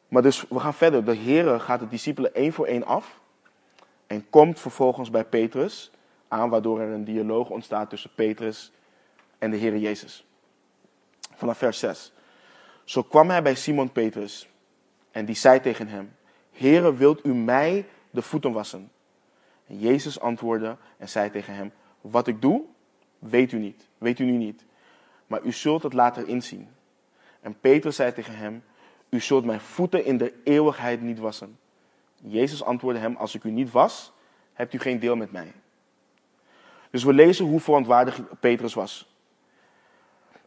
[0.08, 1.04] Maar dus we gaan verder.
[1.04, 3.20] De Heer gaat de discipelen één voor één af.
[4.06, 5.90] En komt vervolgens bij Petrus
[6.28, 8.72] aan, waardoor er een dialoog ontstaat tussen Petrus
[9.38, 10.26] en de Heer Jezus.
[11.34, 12.12] Vanaf vers 6.
[12.84, 14.48] Zo kwam hij bij Simon Petrus
[15.10, 16.16] en die zei tegen hem,
[16.58, 18.90] Heere, wilt u mij de voeten wassen?
[19.66, 22.62] En Jezus antwoordde en zei tegen hem, wat ik doe,
[23.18, 24.64] weet u niet, weet u nu niet,
[25.26, 26.68] maar u zult het later inzien.
[27.40, 28.64] En Petrus zei tegen hem,
[29.08, 31.58] u zult mijn voeten in de eeuwigheid niet wassen.
[32.16, 34.12] Jezus antwoordde hem, als ik u niet was,
[34.52, 35.52] hebt u geen deel met mij.
[36.90, 39.16] Dus we lezen hoe verontwaardigd Petrus was.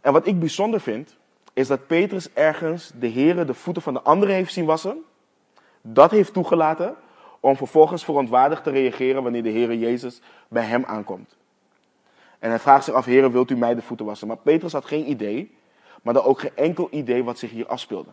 [0.01, 1.17] En wat ik bijzonder vind,
[1.53, 5.03] is dat Petrus ergens de Heere de voeten van de anderen heeft zien wassen.
[5.81, 6.95] Dat heeft toegelaten
[7.39, 11.37] om vervolgens verontwaardigd te reageren wanneer de Heere Jezus bij hem aankomt.
[12.39, 14.27] En hij vraagt zich af, Heere, wilt u mij de voeten wassen?
[14.27, 15.55] Maar Petrus had geen idee,
[16.01, 18.09] maar dan ook geen enkel idee wat zich hier afspeelde.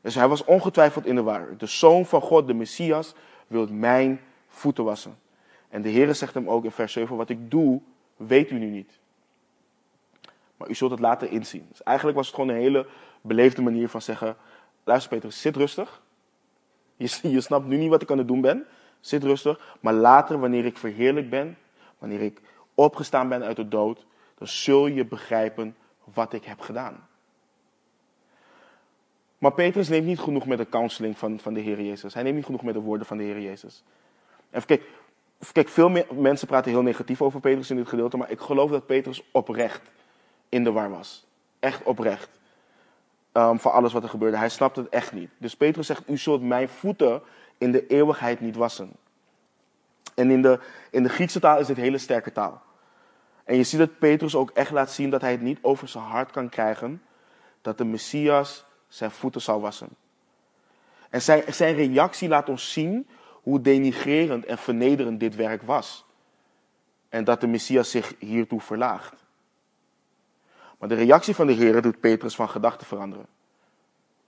[0.00, 1.56] Dus hij was ongetwijfeld in de war.
[1.56, 3.14] De Zoon van God, de Messias,
[3.46, 5.18] wil mijn voeten wassen.
[5.68, 7.80] En de Heere zegt hem ook in vers 7, wat ik doe,
[8.16, 8.98] weet u nu niet.
[10.56, 11.66] Maar u zult het later inzien.
[11.68, 12.86] Dus eigenlijk was het gewoon een hele
[13.20, 14.36] beleefde manier van zeggen,
[14.84, 16.02] luister Petrus, zit rustig.
[17.00, 18.66] Je, je snapt nu niet wat ik aan het doen ben.
[19.00, 19.76] Zit rustig.
[19.80, 21.56] Maar later, wanneer ik verheerlijk ben,
[21.98, 22.40] wanneer ik
[22.74, 27.08] opgestaan ben uit de dood, dan zul je begrijpen wat ik heb gedaan.
[29.38, 32.14] Maar Petrus neemt niet genoeg met de counseling van, van de Heer Jezus.
[32.14, 33.82] Hij neemt niet genoeg met de woorden van de Heer Jezus.
[34.50, 34.82] En kijk,
[35.52, 38.86] kijk veel mensen praten heel negatief over Petrus in dit gedeelte, maar ik geloof dat
[38.86, 39.90] Petrus oprecht
[40.48, 41.26] in de war was.
[41.58, 42.39] Echt oprecht.
[43.32, 44.36] Um, voor alles wat er gebeurde.
[44.36, 45.30] Hij snapt het echt niet.
[45.38, 47.22] Dus Petrus zegt, u zult mijn voeten
[47.58, 48.92] in de eeuwigheid niet wassen.
[50.14, 50.58] En in de,
[50.90, 52.62] in de Griekse taal is dit hele sterke taal.
[53.44, 56.04] En je ziet dat Petrus ook echt laat zien dat hij het niet over zijn
[56.04, 57.02] hart kan krijgen
[57.62, 59.88] dat de Messias zijn voeten zal wassen.
[61.10, 63.08] En zijn, zijn reactie laat ons zien
[63.42, 66.04] hoe denigrerend en vernederend dit werk was.
[67.08, 69.19] En dat de Messias zich hiertoe verlaagt.
[70.80, 73.26] Maar de reactie van de Heer doet Petrus van gedachten veranderen.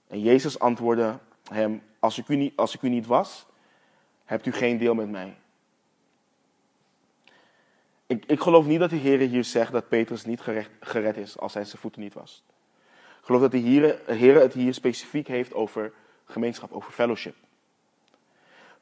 [0.09, 1.19] En Jezus antwoordde
[1.51, 3.47] hem, als ik, u niet, als ik u niet was,
[4.25, 5.37] hebt u geen deel met mij.
[8.07, 11.39] Ik, ik geloof niet dat de Heer hier zegt dat Petrus niet gerecht, gered is
[11.39, 12.43] als hij zijn voeten niet was.
[13.19, 13.59] Ik geloof dat de
[14.07, 15.93] Heer het hier specifiek heeft over
[16.25, 17.35] gemeenschap, over fellowship.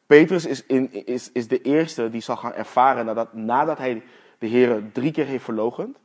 [0.07, 4.03] Petrus is, in, is, is de eerste die zal gaan ervaren nadat, nadat hij
[4.39, 5.99] de Heer drie keer heeft verlogend,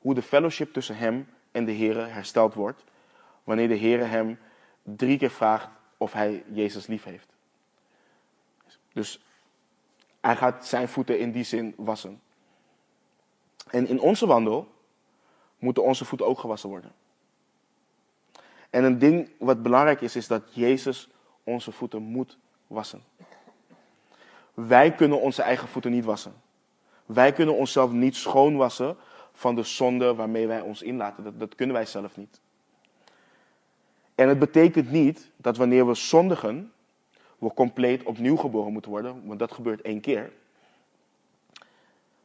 [0.00, 2.84] hoe de fellowship tussen hem en de Heer hersteld wordt,
[3.44, 4.38] wanneer de Heer hem
[4.82, 7.32] drie keer vraagt of hij Jezus lief heeft.
[8.92, 9.24] Dus
[10.20, 12.20] hij gaat zijn voeten in die zin wassen.
[13.70, 14.72] En in onze wandel
[15.58, 16.92] moeten onze voeten ook gewassen worden.
[18.70, 21.08] En een ding wat belangrijk is, is dat Jezus
[21.44, 23.02] onze voeten moet wassen.
[24.54, 26.34] Wij kunnen onze eigen voeten niet wassen.
[27.06, 28.96] Wij kunnen onszelf niet schoonwassen
[29.40, 31.24] van de zonde waarmee wij ons inlaten.
[31.24, 32.40] Dat, dat kunnen wij zelf niet.
[34.14, 36.72] En het betekent niet dat wanneer we zondigen,
[37.38, 40.32] we compleet opnieuw geboren moeten worden, want dat gebeurt één keer.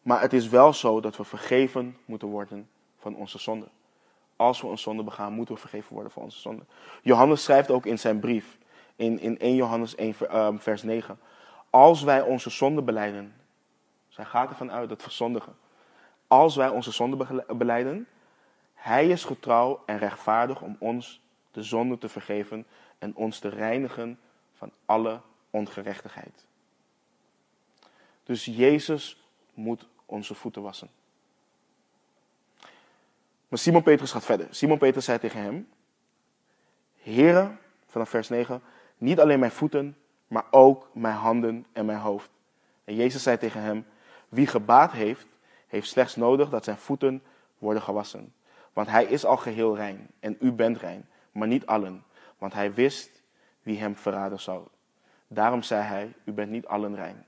[0.02, 3.68] Maar het is wel zo dat we vergeven moeten worden van onze zonde.
[4.36, 6.64] Als we een zonde begaan, moeten we vergeven worden van onze zonde.
[7.02, 8.58] Johannes schrijft ook in zijn brief,
[8.96, 11.20] in, in 1 Johannes 1 ehm, vers 9.
[11.70, 13.36] Als wij onze zonde beleiden,
[14.08, 15.64] zij gaat ervan uit dat we zondigen.
[16.28, 18.08] Als wij onze zonde beleiden,
[18.74, 22.66] hij is getrouw en rechtvaardig om ons de zonde te vergeven
[22.98, 24.20] en ons te reinigen
[24.54, 26.46] van alle ongerechtigheid.
[28.24, 30.90] Dus Jezus moet onze voeten wassen.
[33.48, 34.48] Maar Simon Petrus gaat verder.
[34.50, 35.70] Simon Petrus zei tegen hem:
[36.96, 38.62] Heren, vanaf vers 9,
[38.98, 42.30] niet alleen mijn voeten, maar ook mijn handen en mijn hoofd.
[42.84, 43.86] En Jezus zei tegen hem:
[44.30, 45.28] Wie gebaat heeft,
[45.68, 47.24] heeft slechts nodig dat zijn voeten
[47.58, 48.34] worden gewassen.
[48.74, 52.04] Want hij is al geheel rein en u bent rein, maar niet allen.
[52.38, 53.22] Want hij wist
[53.62, 54.68] wie hem verraden zou.
[55.28, 57.26] Daarom zei hij: U bent niet allen rein.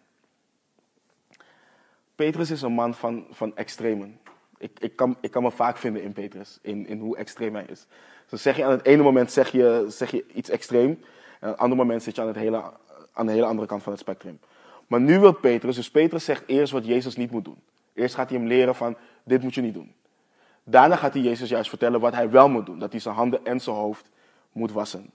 [2.15, 4.19] Petrus is een man van, van extremen.
[4.58, 7.65] Ik, ik, kan, ik kan me vaak vinden in Petrus, in, in hoe extreem hij
[7.67, 7.86] is.
[8.30, 10.97] Dus zeg je aan het ene moment zeg je, zeg je iets extreem, en
[11.39, 12.71] aan het andere moment zit je aan, het hele,
[13.13, 14.39] aan de hele andere kant van het spectrum.
[14.88, 17.62] Maar nu wil Petrus, dus Petrus zegt eerst wat Jezus niet moet doen.
[17.97, 19.93] Eerst gaat hij hem leren van, dit moet je niet doen.
[20.63, 22.79] Daarna gaat hij Jezus juist vertellen wat hij wel moet doen.
[22.79, 24.10] Dat hij zijn handen en zijn hoofd
[24.51, 25.12] moet wassen.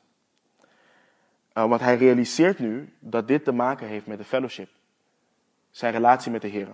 [1.54, 4.68] Uh, want hij realiseert nu dat dit te maken heeft met de fellowship.
[5.70, 6.68] Zijn relatie met de Heer.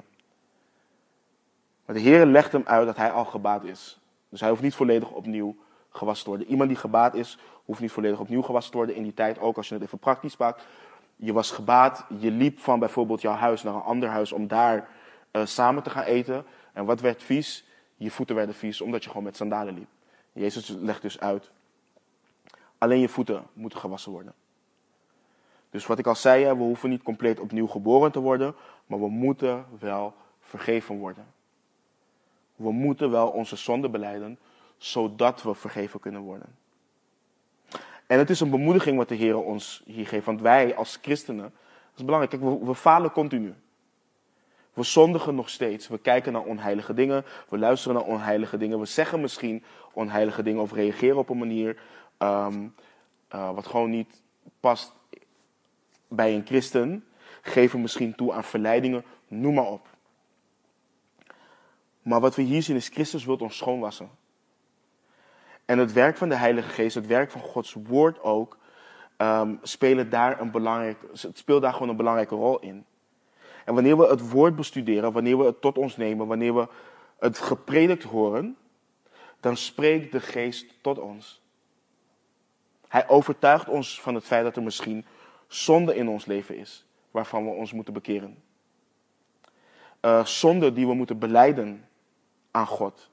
[1.84, 4.00] Maar de Heer legt hem uit dat hij al gebaat is.
[4.28, 5.56] Dus hij hoeft niet volledig opnieuw
[5.90, 6.48] gewassen te worden.
[6.48, 8.96] Iemand die gebaat is, hoeft niet volledig opnieuw gewassen te worden.
[8.96, 10.66] In die tijd ook, als je het even praktisch pakt.
[11.16, 14.88] Je was gebaat, je liep van bijvoorbeeld jouw huis naar een ander huis om daar
[15.32, 16.44] uh, samen te gaan eten.
[16.72, 17.64] En wat werd vies?
[17.96, 19.88] Je voeten werden vies, omdat je gewoon met sandalen liep.
[20.32, 21.50] Jezus legt dus uit.
[22.78, 24.34] Alleen je voeten moeten gewassen worden.
[25.70, 28.54] Dus wat ik al zei, we hoeven niet compleet opnieuw geboren te worden,
[28.86, 31.26] maar we moeten wel vergeven worden.
[32.56, 34.38] We moeten wel onze zonde beleiden,
[34.76, 36.56] zodat we vergeven kunnen worden.
[38.06, 40.26] En het is een bemoediging wat de Heer ons hier geeft.
[40.26, 41.42] Want wij als christenen,
[41.90, 43.54] dat is belangrijk, kijk, we falen continu.
[44.78, 45.88] We zondigen nog steeds.
[45.88, 47.24] We kijken naar onheilige dingen.
[47.48, 48.78] We luisteren naar onheilige dingen.
[48.78, 51.80] We zeggen misschien onheilige dingen of reageren op een manier
[52.18, 52.74] um,
[53.34, 54.22] uh, wat gewoon niet
[54.60, 54.92] past
[56.08, 57.04] bij een christen.
[57.42, 59.04] Geven misschien toe aan verleidingen.
[59.28, 59.86] Noem maar op.
[62.02, 64.10] Maar wat we hier zien is, Christus wil ons schoonwassen.
[65.64, 68.58] En het werk van de Heilige Geest, het werk van Gods Woord ook,
[69.16, 72.84] um, spelen daar een belangrijk, het speelt daar gewoon een belangrijke rol in.
[73.68, 76.68] En wanneer we het Woord bestuderen, wanneer we het tot ons nemen, wanneer we
[77.18, 78.56] het gepredikt horen,
[79.40, 81.40] dan spreekt de Geest tot ons.
[82.88, 85.04] Hij overtuigt ons van het feit dat er misschien
[85.46, 88.42] zonde in ons leven is, waarvan we ons moeten bekeren.
[90.00, 91.88] Uh, zonde die we moeten beleiden
[92.50, 93.10] aan God.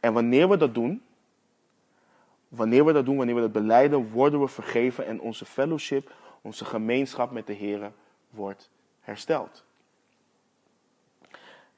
[0.00, 1.02] En wanneer we dat doen,
[2.48, 6.64] wanneer we dat doen, wanneer we dat beleiden, worden we vergeven en onze fellowship, onze
[6.64, 7.92] gemeenschap met de Heer
[8.30, 8.70] wordt
[9.00, 9.64] hersteld.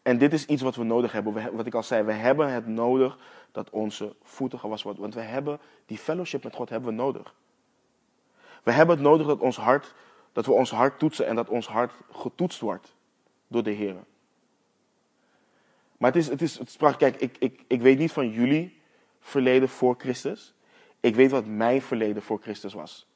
[0.09, 1.57] En dit is iets wat we nodig hebben.
[1.57, 3.19] Wat ik al zei, we hebben het nodig
[3.53, 5.03] dat onze voeten gewassen worden.
[5.03, 7.35] Want we hebben die fellowship met God hebben we nodig.
[8.63, 9.95] We hebben het nodig dat ons hart,
[10.33, 12.95] dat we ons hart toetsen en dat ons hart getoetst wordt
[13.49, 13.97] door de Heer.
[15.97, 18.81] Maar het is, het is, het is kijk, ik, ik, ik weet niet van jullie
[19.21, 20.55] verleden voor Christus.
[21.01, 23.07] Ik weet wat mijn verleden voor Christus was.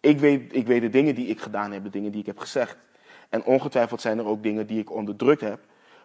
[0.00, 2.38] Ik weet, ik weet de dingen die ik gedaan heb, de dingen die ik heb
[2.38, 2.76] gezegd.
[3.28, 5.60] En ongetwijfeld zijn er ook dingen die ik onderdrukt heb,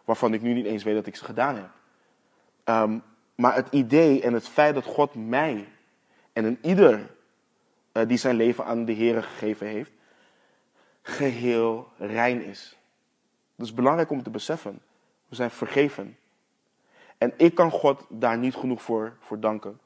[0.05, 1.69] waarvan ik nu niet eens weet dat ik ze gedaan heb.
[2.65, 3.03] Um,
[3.35, 5.67] maar het idee en het feit dat God mij
[6.33, 7.09] en een ieder
[7.93, 9.91] uh, die zijn leven aan de Heer gegeven heeft,
[11.01, 12.77] geheel rein is.
[13.55, 14.79] Dat is belangrijk om te beseffen.
[15.27, 16.17] We zijn vergeven.
[17.17, 19.79] En ik kan God daar niet genoeg voor, voor danken.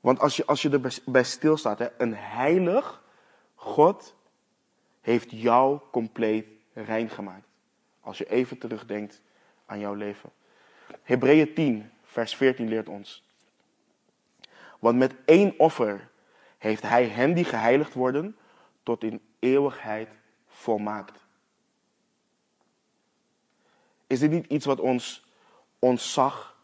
[0.00, 0.70] Want als je, als je
[1.04, 3.02] erbij stilstaat, hè, een heilig
[3.54, 4.14] God
[5.00, 7.46] heeft jou compleet rein gemaakt.
[8.00, 9.22] Als je even terugdenkt
[9.66, 10.30] aan jouw leven.
[11.02, 13.26] Hebreeën 10, vers 14 leert ons.
[14.78, 16.08] Want met één offer
[16.58, 18.36] heeft hij hen die geheiligd worden
[18.82, 20.08] tot in eeuwigheid
[20.46, 21.26] volmaakt.
[24.06, 25.24] Is dit niet iets wat ons
[25.78, 26.56] ontzag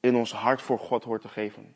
[0.00, 1.74] in ons hart voor God hoort te geven?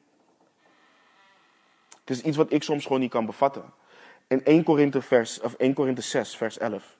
[2.00, 3.72] Het is iets wat ik soms gewoon niet kan bevatten.
[4.30, 6.98] In 1 Korinthe, vers, of 1 Korinthe 6, vers 11,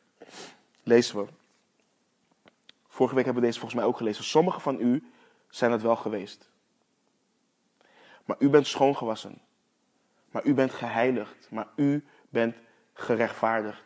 [0.82, 1.26] lezen we.
[2.88, 4.24] Vorige week hebben we deze volgens mij ook gelezen.
[4.24, 5.04] Sommigen van u
[5.48, 6.48] zijn het wel geweest.
[8.24, 9.40] Maar u bent schoongewassen.
[10.30, 11.48] Maar u bent geheiligd.
[11.50, 12.56] Maar u bent
[12.92, 13.82] gerechtvaardigd.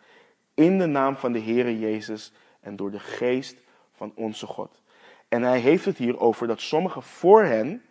[0.55, 3.57] In de naam van de Heere Jezus en door de geest
[3.93, 4.81] van onze God.
[5.29, 7.83] En hij heeft het hier over dat sommigen voor hen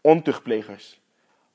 [0.00, 1.00] ontuchtplegers,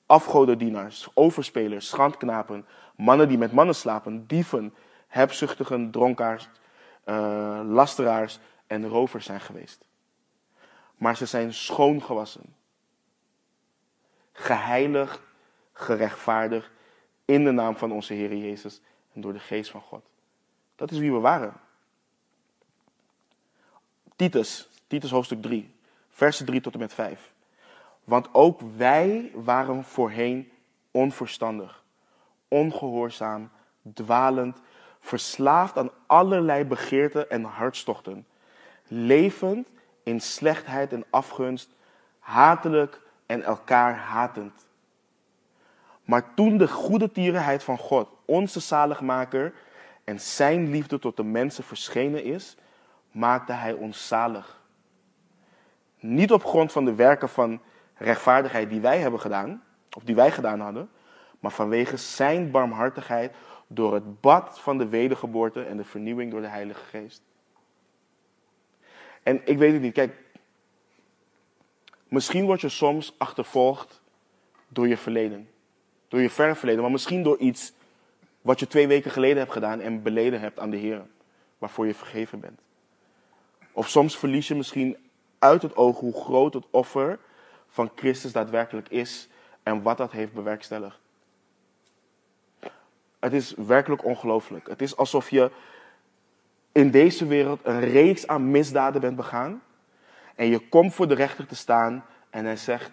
[0.06, 4.74] afgodendienaars, overspelers, schandknapen, mannen die met mannen slapen, dieven,
[5.08, 6.50] hebzuchtigen, dronkaars,
[7.06, 9.86] uh, lasteraars en rovers zijn geweest.
[10.96, 12.56] Maar ze zijn schoongewassen,
[14.32, 15.20] geheiligd,
[15.74, 16.70] gerechtvaardigd
[17.26, 18.82] in de naam van onze Heer Jezus
[19.13, 20.06] en door de geest van God.
[20.76, 21.54] Dat is wie we waren.
[24.16, 25.76] Titus, Titus hoofdstuk 3,
[26.10, 27.33] versen 3 tot en met 5.
[28.04, 30.52] Want ook wij waren voorheen
[30.92, 31.84] onverstandig,
[32.48, 33.50] ongehoorzaam,
[33.94, 34.62] dwalend,
[35.00, 38.26] verslaafd aan allerlei begeerten en hartstochten,
[38.88, 39.68] levend
[40.04, 41.70] in slechtheid en afgunst,
[42.20, 44.66] hatelijk en elkaar hatend.
[46.04, 49.54] Maar toen de goede tierenheid van God, onze zaligmaker
[50.04, 52.58] en zijn liefde tot de mensen verschenen is,
[53.12, 54.62] maakte hij ons zalig.
[56.00, 57.62] Niet op grond van de werken van
[57.95, 59.63] rechtvaardigheid die wij hebben gedaan,
[59.95, 60.89] of die wij gedaan hadden,
[61.39, 63.34] maar vanwege zijn barmhartigheid
[63.67, 67.21] door het bad van de wedergeboorte en de vernieuwing door de Heilige Geest.
[69.23, 70.15] En ik weet het niet, kijk,
[72.08, 74.01] misschien word je soms achtervolgd
[74.67, 75.49] door je verleden,
[76.08, 77.73] door je verre verleden, maar misschien door iets
[78.41, 81.06] wat je twee weken geleden hebt gedaan en beleden hebt aan de Heer,
[81.58, 82.60] waarvoor je vergeven bent.
[83.71, 84.97] Of soms verlies je misschien
[85.39, 87.19] uit het oog hoe groot het offer
[87.74, 89.28] van Christus daadwerkelijk is
[89.64, 91.00] en wat dat heeft bewerkstelligd.
[93.20, 94.68] Het is werkelijk ongelooflijk.
[94.68, 95.52] Het is alsof je
[96.72, 99.64] in deze wereld een reeks aan misdaden bent begaan.
[100.36, 102.92] En je komt voor de rechter te staan en hij zegt,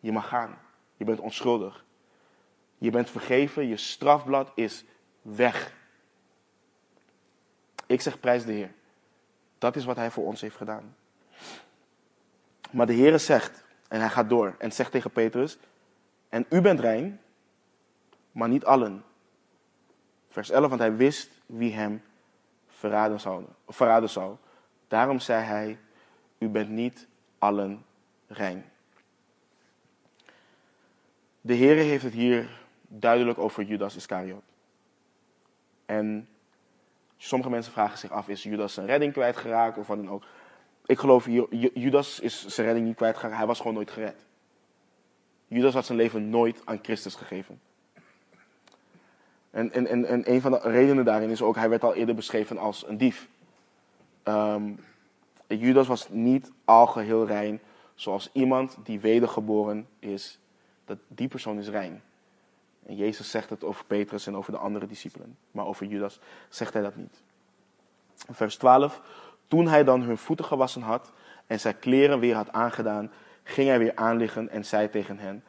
[0.00, 0.58] je mag gaan.
[0.96, 1.84] Je bent onschuldig.
[2.78, 4.84] Je bent vergeven, je strafblad is
[5.22, 5.72] weg.
[7.86, 8.72] Ik zeg prijs de Heer.
[9.58, 10.96] Dat is wat hij voor ons heeft gedaan.
[12.70, 15.58] Maar de Heer zegt, en hij gaat door en zegt tegen Petrus,
[16.28, 17.20] en u bent rein,
[18.32, 19.04] maar niet allen.
[20.28, 22.02] Vers 11, want hij wist wie hem
[22.68, 23.44] verraden zou.
[23.68, 24.36] Verraden zou.
[24.88, 25.78] Daarom zei hij,
[26.38, 27.06] u bent niet
[27.38, 27.84] allen
[28.26, 28.64] rein.
[31.40, 32.48] De Heer heeft het hier
[32.88, 34.42] duidelijk over Judas Iscariot.
[35.86, 36.28] En
[37.16, 40.24] sommige mensen vragen zich af, is Judas zijn redding kwijtgeraakt of wat dan ook.
[40.86, 41.26] Ik geloof,
[41.74, 44.26] Judas is zijn redding niet kwijtgeraakt, hij was gewoon nooit gered.
[45.48, 47.60] Judas had zijn leven nooit aan Christus gegeven.
[49.50, 52.14] En, en, en, en een van de redenen daarin is ook, hij werd al eerder
[52.14, 53.28] beschreven als een dief.
[54.24, 54.84] Um,
[55.46, 57.60] Judas was niet al geheel rein,
[57.94, 60.38] zoals iemand die wedergeboren is,
[60.84, 62.02] dat die persoon is rein.
[62.86, 65.38] En Jezus zegt het over Petrus en over de andere discipelen.
[65.50, 67.22] Maar over Judas zegt hij dat niet.
[68.14, 69.02] Vers 12.
[69.48, 71.12] Toen hij dan hun voeten gewassen had
[71.46, 73.10] en zijn kleren weer had aangedaan,
[73.42, 75.44] ging hij weer aanliggen en zei tegen hen: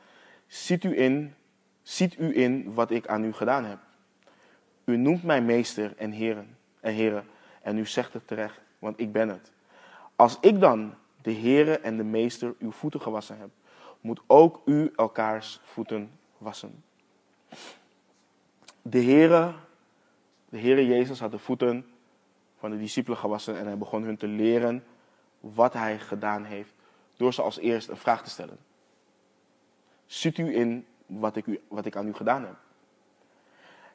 [0.47, 1.35] Ziet u in,
[1.81, 3.79] ziet u in wat ik aan u gedaan heb?
[4.85, 7.25] U noemt mij meester en heren en heren,
[7.61, 9.51] en u zegt het terecht, want ik ben het.
[10.15, 13.49] Als ik dan, de heren en de meester, uw voeten gewassen heb,
[14.01, 16.83] moet ook u elkaars voeten wassen.
[18.81, 19.53] De Heere,
[20.49, 21.85] de Heere Jezus had de voeten
[22.57, 24.83] van de discipelen gewassen en hij begon hun te leren
[25.39, 26.73] wat hij gedaan heeft
[27.15, 28.57] door ze als eerst een vraag te stellen.
[30.05, 32.55] Ziet u in wat ik, u, wat ik aan u gedaan heb?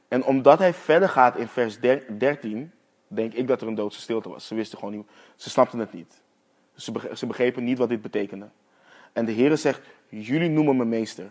[0.09, 2.73] En omdat hij verder gaat in vers 13,
[3.09, 4.47] denk ik dat er een doodse stilte was.
[4.47, 6.23] Ze wisten gewoon niet, ze snapten het niet.
[7.15, 8.49] Ze begrepen niet wat dit betekende.
[9.13, 11.31] En de Heere zegt, jullie noemen me meester.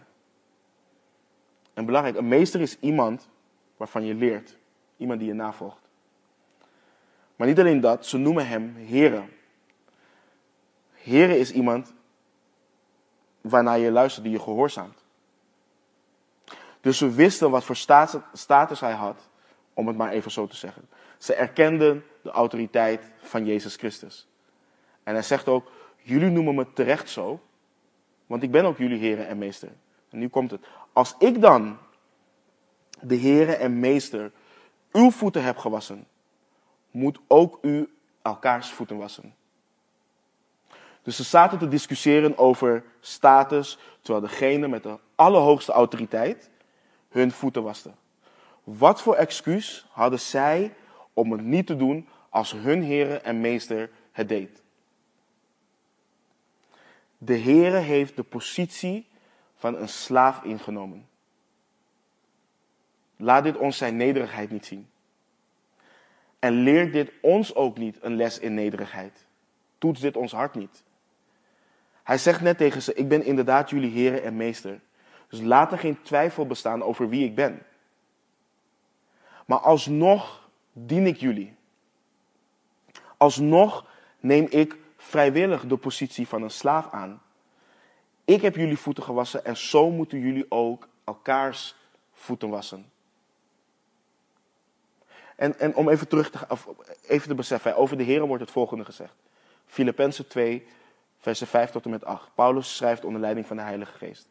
[1.74, 3.30] En belangrijk, een meester is iemand
[3.78, 4.58] waarvan je leert.
[4.98, 5.81] Iemand die je navolgt.
[7.42, 9.30] Maar niet alleen dat, ze noemen hem heren.
[10.92, 11.94] Heren is iemand
[13.42, 15.04] waarnaar je luistert, die je gehoorzaamt.
[16.82, 17.76] Dus ze wisten wat voor
[18.34, 19.30] status hij had,
[19.74, 20.90] om het maar even zo te zeggen.
[21.18, 24.28] Ze erkenden de autoriteit van Jezus Christus.
[25.04, 27.40] En hij zegt ook, jullie noemen me terecht zo,
[28.26, 29.72] want ik ben ook jullie heren en meester.
[30.10, 30.66] En nu komt het.
[30.94, 31.78] Als ik dan,
[33.00, 34.32] de heren en meester,
[34.92, 36.08] uw voeten heb gewassen,
[36.92, 39.36] moet ook u elkaars voeten wassen.
[41.04, 46.50] Dus ze zaten te discussiëren over status, terwijl degene met de allerhoogste autoriteit
[47.10, 47.92] hun voeten waste.
[48.64, 50.74] Wat voor excuus hadden zij
[51.14, 54.62] om het niet te doen als hun Heere en Meester het deed?
[57.18, 59.08] De Heere heeft de positie
[59.56, 61.08] van een slaaf ingenomen.
[63.16, 64.90] Laat dit ons zijn nederigheid niet zien.
[66.42, 69.26] En leert dit ons ook niet een les in nederigheid.
[69.78, 70.84] Toets dit ons hart niet.
[72.04, 74.80] Hij zegt net tegen ze: Ik ben inderdaad jullie Heere en Meester.
[75.30, 77.62] Dus laat er geen twijfel bestaan over wie ik ben.
[79.46, 81.56] Maar alsnog dien ik jullie.
[83.18, 83.86] Alsnog
[84.20, 87.22] neem ik vrijwillig de positie van een slaaf aan.
[88.26, 91.76] Ik heb jullie voeten gewassen en zo moeten jullie ook elkaars
[92.14, 92.92] voeten wassen.
[95.42, 96.68] En, en om even terug te, of
[97.08, 99.16] even te beseffen, over de Heer wordt het volgende gezegd.
[99.66, 100.68] Filippenzen 2,
[101.18, 102.30] versen 5 tot en met 8.
[102.36, 104.28] Paulus schrijft onder leiding van de Heilige Geest.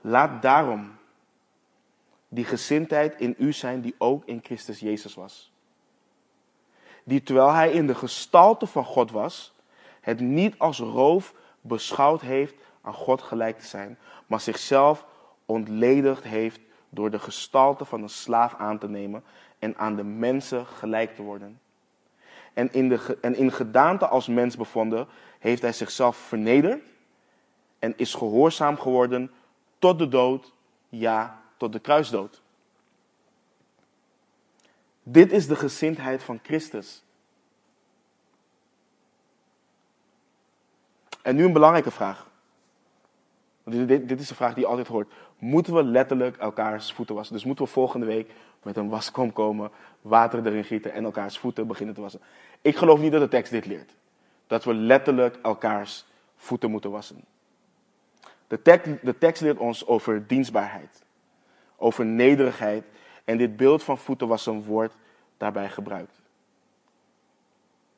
[0.00, 0.96] Laat daarom
[2.28, 5.52] die gezindheid in u zijn die ook in Christus Jezus was.
[7.04, 9.54] Die terwijl hij in de gestalte van God was,
[10.00, 15.06] het niet als roof beschouwd heeft aan God gelijk te zijn, maar zichzelf
[15.46, 16.60] ontledigd heeft
[16.94, 19.24] door de gestalte van een slaaf aan te nemen
[19.58, 21.60] en aan de mensen gelijk te worden.
[22.52, 26.82] En in, de, en in gedaante als mens bevonden, heeft hij zichzelf vernederd
[27.78, 29.30] en is gehoorzaam geworden
[29.78, 30.52] tot de dood,
[30.88, 32.42] ja, tot de kruisdood.
[35.02, 37.04] Dit is de gezindheid van Christus.
[41.22, 42.30] En nu een belangrijke vraag.
[43.64, 45.12] Dit, dit is een vraag die altijd hoort.
[45.42, 47.34] Moeten we letterlijk elkaars voeten wassen?
[47.34, 48.30] Dus moeten we volgende week
[48.62, 49.70] met een waskom komen,
[50.00, 52.20] water erin gieten en elkaars voeten beginnen te wassen?
[52.60, 53.94] Ik geloof niet dat de tekst dit leert.
[54.46, 56.04] Dat we letterlijk elkaars
[56.36, 57.24] voeten moeten wassen.
[58.46, 61.02] De tekst, de tekst leert ons over dienstbaarheid,
[61.76, 62.84] over nederigheid.
[63.24, 64.94] En dit beeld van voeten wassen wordt
[65.36, 66.20] daarbij gebruikt.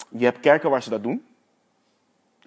[0.08, 1.24] Je hebt kerken waar ze dat doen.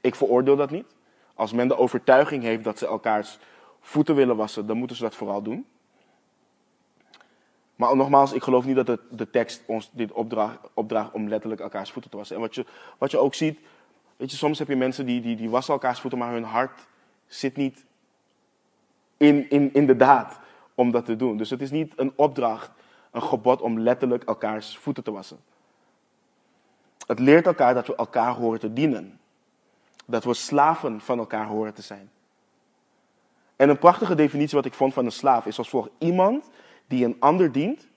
[0.02, 0.88] Ik veroordeel dat niet.
[1.34, 3.40] Als men de overtuiging heeft dat ze elkaars
[3.82, 5.66] voeten willen wassen, dan moeten ze dat vooral doen.
[7.76, 11.62] Maar nogmaals, ik geloof niet dat de, de tekst ons dit opdraagt, opdraagt om letterlijk
[11.62, 12.36] elkaars voeten te wassen.
[12.36, 12.66] En wat je,
[12.98, 13.60] wat je ook ziet,
[14.16, 16.88] weet je, soms heb je mensen die, die, die wassen elkaars voeten, maar hun hart
[17.28, 17.86] zit niet
[19.18, 20.40] in, in, in de daad
[20.76, 21.38] om dat te doen.
[21.38, 22.72] Dus het is niet een opdracht,
[23.12, 25.40] een gebod om letterlijk elkaars voeten te wassen.
[27.08, 29.20] Het leert elkaar dat we elkaar horen te dienen.
[30.06, 32.12] Dat we slaven van elkaar horen te zijn.
[33.58, 35.90] En een prachtige definitie wat ik vond van een slaaf is als volgt.
[35.98, 36.50] Iemand
[36.88, 37.88] die een ander dient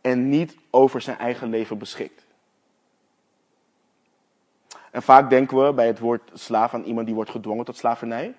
[0.00, 2.26] en niet over zijn eigen leven beschikt.
[4.90, 8.34] En vaak denken we bij het woord slaaf aan iemand die wordt gedwongen tot slavernij.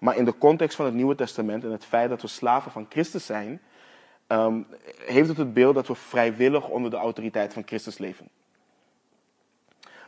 [0.00, 2.86] Maar in de context van het Nieuwe Testament en het feit dat we slaven van
[2.88, 3.60] Christus zijn,
[4.28, 4.66] um,
[4.96, 8.28] heeft het het beeld dat we vrijwillig onder de autoriteit van Christus leven.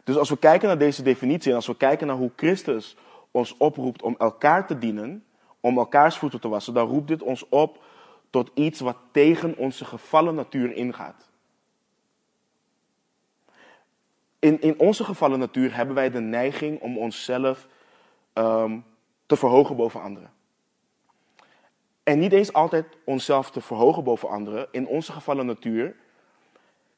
[0.05, 2.97] Dus als we kijken naar deze definitie en als we kijken naar hoe Christus
[3.31, 5.25] ons oproept om elkaar te dienen,
[5.63, 7.85] om elkaars voeten te wassen, dan roept dit ons op
[8.31, 11.29] tot iets wat tegen onze gevallen natuur ingaat.
[14.39, 17.69] In, in onze gevallen natuur hebben wij de neiging om onszelf
[18.35, 18.85] um,
[19.27, 20.31] te verhogen boven anderen.
[22.03, 24.69] En niet eens altijd onszelf te verhogen boven anderen.
[24.71, 25.97] In onze gevallen natuur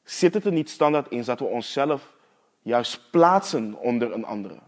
[0.03, 2.15] zit het er niet standaard in dat we onszelf
[2.61, 4.59] juist plaatsen onder een andere.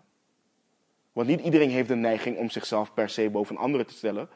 [1.18, 4.30] Want niet iedereen heeft de neiging om zichzelf per se boven anderen te stellen.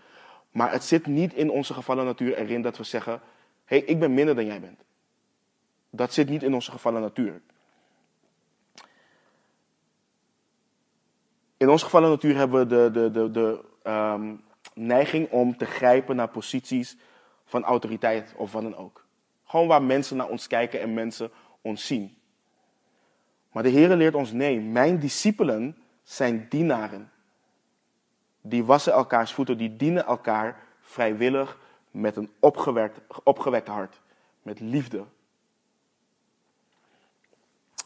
[0.51, 3.21] Maar het zit niet in onze gevallen natuur erin dat we zeggen:
[3.65, 4.83] hé, hey, ik ben minder dan jij bent.
[5.89, 7.41] Dat zit niet in onze gevallen natuur.
[11.57, 14.41] In onze gevallen natuur hebben we de, de, de, de um,
[14.73, 16.97] neiging om te grijpen naar posities
[17.45, 19.05] van autoriteit of wat dan ook.
[19.45, 22.17] Gewoon waar mensen naar ons kijken en mensen ons zien.
[23.51, 27.11] Maar de Heer leert ons nee, mijn discipelen zijn dienaren.
[28.41, 31.57] Die wassen elkaars voeten, die dienen elkaar vrijwillig
[31.91, 34.01] met een opgewekt, opgewekt hart,
[34.41, 35.03] met liefde.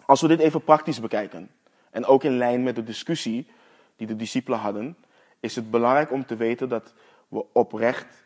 [0.06, 1.52] Als we dit even praktisch bekijken,
[1.90, 3.48] en ook in lijn met de discussie
[3.96, 4.98] die de discipelen hadden,
[5.40, 6.94] is het belangrijk om te weten dat
[7.28, 8.24] we oprecht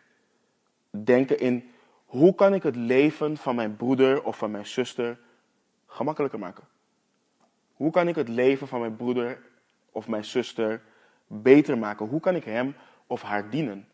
[0.90, 1.72] denken in
[2.06, 5.20] hoe kan ik het leven van mijn broeder of van mijn zuster
[5.86, 6.64] gemakkelijker maken?
[7.74, 9.42] Hoe kan ik het leven van mijn broeder
[9.92, 10.82] of mijn zuster
[11.28, 12.08] beter maken?
[12.08, 12.76] Hoe kan ik hem
[13.08, 13.88] of haar dienen?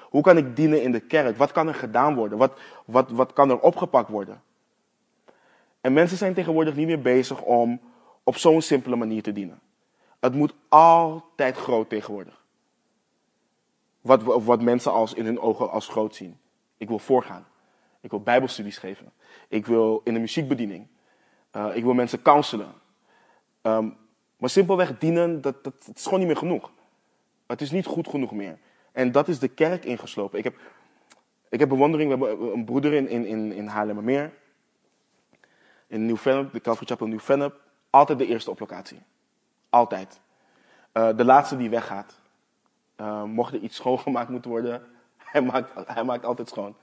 [0.00, 1.36] Hoe kan ik dienen in de kerk?
[1.36, 2.38] Wat kan er gedaan worden?
[2.38, 4.42] Wat, wat, wat kan er opgepakt worden?
[5.80, 7.80] En mensen zijn tegenwoordig niet meer bezig om
[8.22, 9.60] op zo'n simpele manier te dienen.
[10.20, 12.42] Het moet altijd groot tegenwoordig.
[14.00, 16.38] Wat, wat mensen als in hun ogen als groot zien.
[16.76, 17.46] Ik wil voorgaan.
[18.00, 19.12] Ik wil bijbelstudies geven.
[19.48, 20.86] Ik wil in de muziekbediening.
[21.56, 22.72] Uh, ik wil mensen counselen.
[23.62, 23.96] Um,
[24.44, 26.70] maar simpelweg dienen, dat, dat, is gewoon niet meer genoeg.
[27.46, 28.58] Het is niet goed genoeg meer.
[28.92, 30.38] En dat is de kerk ingeslopen.
[30.38, 30.56] Ik heb,
[31.48, 32.18] ik heb bewondering.
[32.18, 34.32] We hebben een broeder in, in, in, in Haarlemmermeer.
[35.86, 37.60] In Nieuw-Vennep, de Calvary Chapel Nieuw-Vennep.
[37.90, 38.98] Altijd de eerste op locatie.
[39.68, 40.20] Altijd.
[40.92, 42.20] Uh, de laatste die weggaat.
[43.00, 44.82] Uh, mocht er iets schoongemaakt moeten worden,
[45.32, 46.74] hij maakt, hij maakt altijd schoon.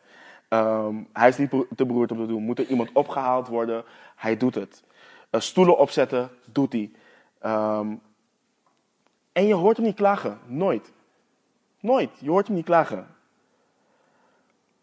[0.49, 2.43] Um, hij is niet te beroerd om te doen.
[2.43, 3.83] Moet er iemand opgehaald worden,
[4.15, 4.83] hij doet het.
[5.31, 6.91] Uh, stoelen opzetten, doet hij.
[7.45, 8.01] Um,
[9.31, 10.39] en je hoort hem niet klagen.
[10.45, 10.91] Nooit.
[11.79, 12.09] Nooit.
[12.19, 13.07] Je hoort hem niet klagen.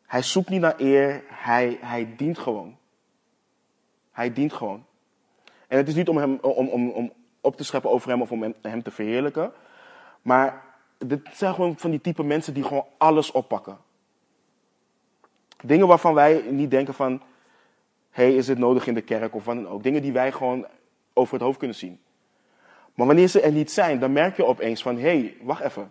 [0.06, 2.76] Hij zoekt niet naar eer, hij, hij dient gewoon.
[4.11, 4.84] Hij dient gewoon.
[5.66, 8.32] En het is niet om, hem, om, om, om op te scheppen over hem of
[8.32, 9.52] om hem te verheerlijken.
[10.22, 10.64] Maar
[10.98, 13.78] dit zijn gewoon van die type mensen die gewoon alles oppakken.
[15.64, 17.22] Dingen waarvan wij niet denken van,
[18.11, 19.82] hey, is het nodig in de kerk of wat dan ook.
[19.82, 20.66] Dingen die wij gewoon
[21.12, 22.00] over het hoofd kunnen zien.
[22.99, 25.90] Maar wanneer ze er niet zijn, dan merk je opeens van, hé, hey, wacht even.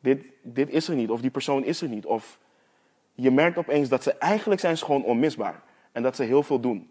[0.00, 2.06] Dit, dit is er niet, of die persoon is er niet.
[2.06, 2.38] Of
[3.14, 5.62] je merkt opeens dat ze eigenlijk zijn gewoon onmisbaar.
[5.92, 6.90] En dat ze heel veel doen.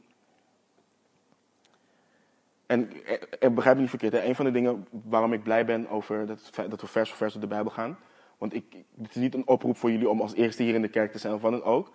[2.65, 2.91] En
[3.39, 4.23] eh, begrijp me niet verkeerd, hè?
[4.23, 7.34] een van de dingen waarom ik blij ben over dat, dat we vers voor vers
[7.34, 7.97] door de Bijbel gaan.
[8.38, 10.88] Want ik, dit is niet een oproep voor jullie om als eerste hier in de
[10.88, 11.91] kerk te zijn of wat dan ook.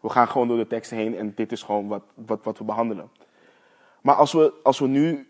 [0.00, 2.64] We gaan gewoon door de teksten heen en dit is gewoon wat, wat, wat we
[2.64, 3.10] behandelen.
[4.00, 5.28] Maar als we, als we nu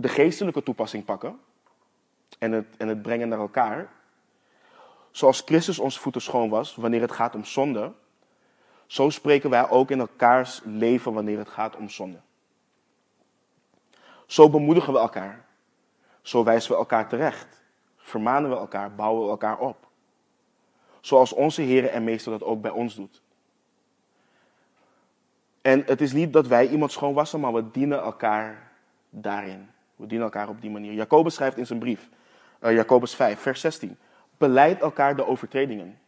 [0.00, 1.40] de geestelijke toepassing pakken
[2.38, 3.92] en het, en het brengen naar elkaar.
[5.10, 7.92] Zoals Christus ons voeten schoon was wanneer het gaat om zonde,
[8.86, 12.20] zo spreken wij ook in elkaars leven wanneer het gaat om zonde.
[14.26, 15.44] Zo bemoedigen we elkaar.
[16.22, 17.62] Zo wijzen we elkaar terecht.
[17.96, 19.88] Vermanen we elkaar, bouwen we elkaar op.
[21.00, 23.22] Zoals onze Heer en Meester dat ook bij ons doet.
[25.62, 28.72] En het is niet dat wij iemand schoonwassen, maar we dienen elkaar
[29.10, 29.70] daarin.
[30.00, 30.92] We dienen elkaar op die manier.
[30.92, 32.08] Jacobus schrijft in zijn brief,
[32.62, 33.96] uh, Jacobus 5, vers 16.
[34.38, 35.98] Beleid elkaar de overtredingen.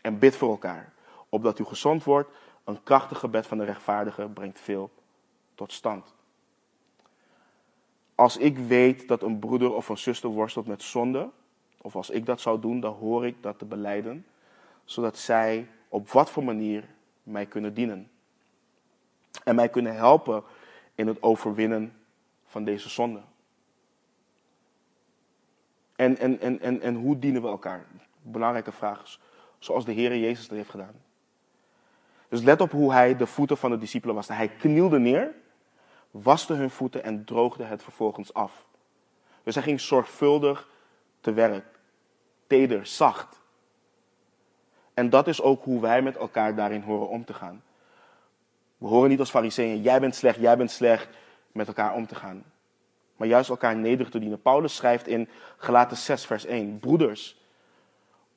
[0.00, 0.92] En bid voor elkaar,
[1.28, 2.30] opdat u gezond wordt.
[2.64, 4.90] Een krachtig gebed van de rechtvaardige brengt veel
[5.54, 6.14] tot stand.
[8.14, 11.30] Als ik weet dat een broeder of een zuster worstelt met zonde,
[11.80, 14.26] of als ik dat zou doen, dan hoor ik dat te beleiden,
[14.84, 16.84] zodat zij op wat voor manier
[17.22, 18.10] mij kunnen dienen.
[19.44, 20.42] En mij kunnen helpen
[20.94, 21.92] in het overwinnen
[22.46, 23.20] van deze zonde.
[25.96, 27.86] En, en, en, en, en hoe dienen we elkaar?
[28.22, 29.18] Belangrijke vraag.
[29.58, 31.04] Zoals de Heer Jezus dat heeft gedaan.
[32.28, 34.32] Dus let op hoe hij de voeten van de discipelen waste.
[34.32, 35.34] Hij knielde neer,
[36.10, 38.66] waste hun voeten en droogde het vervolgens af.
[39.42, 40.68] Dus hij ging zorgvuldig
[41.20, 41.64] te werk.
[42.46, 43.40] Teder, zacht.
[44.94, 47.62] En dat is ook hoe wij met elkaar daarin horen om te gaan.
[48.78, 51.08] We horen niet als fariseeën, jij bent slecht, jij bent slecht,
[51.56, 52.44] met elkaar om te gaan.
[53.16, 54.42] Maar juist elkaar nederig te dienen.
[54.42, 56.78] Paulus schrijft in Galaten 6, vers 1.
[56.78, 57.36] Broeders,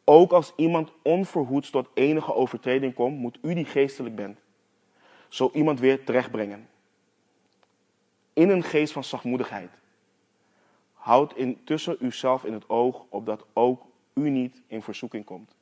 [0.03, 4.39] ook als iemand onverhoeds tot enige overtreding komt, moet u die geestelijk bent,
[5.27, 6.69] zo iemand weer terechtbrengen.
[8.33, 9.69] In een geest van zachtmoedigheid.
[10.93, 15.55] Houd intussen uzelf in het oog, opdat ook u niet in verzoeking komt.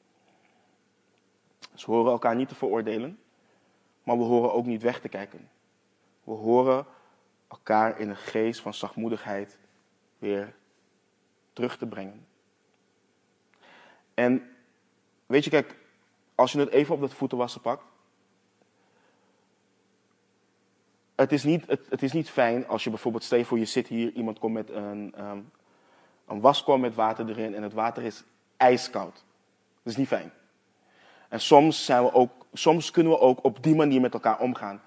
[1.72, 3.20] Dus we horen elkaar niet te veroordelen,
[4.04, 5.50] maar we horen ook niet weg te kijken.
[6.24, 6.86] We horen
[7.48, 9.58] elkaar in een geest van zachtmoedigheid
[10.20, 10.56] weer
[11.54, 12.28] terug te brengen.
[14.14, 14.50] En
[15.26, 15.76] weet je, kijk,
[16.36, 17.84] als je het even op dat voetenwassen pakt.
[21.16, 23.88] Het is, niet, het, het is niet fijn als je bijvoorbeeld, stel voor je zit
[23.88, 25.52] hier, iemand komt met een, um,
[26.28, 28.24] een waskom met water erin en het water is
[28.58, 29.14] ijskoud.
[29.84, 30.32] Dat is niet fijn.
[31.30, 34.82] En soms, zijn we ook, soms kunnen we ook op die manier met elkaar omgaan.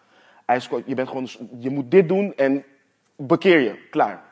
[0.85, 1.29] Je, bent gewoon,
[1.59, 2.65] je moet dit doen en
[3.17, 3.89] bekeer je.
[3.91, 4.23] Klaar.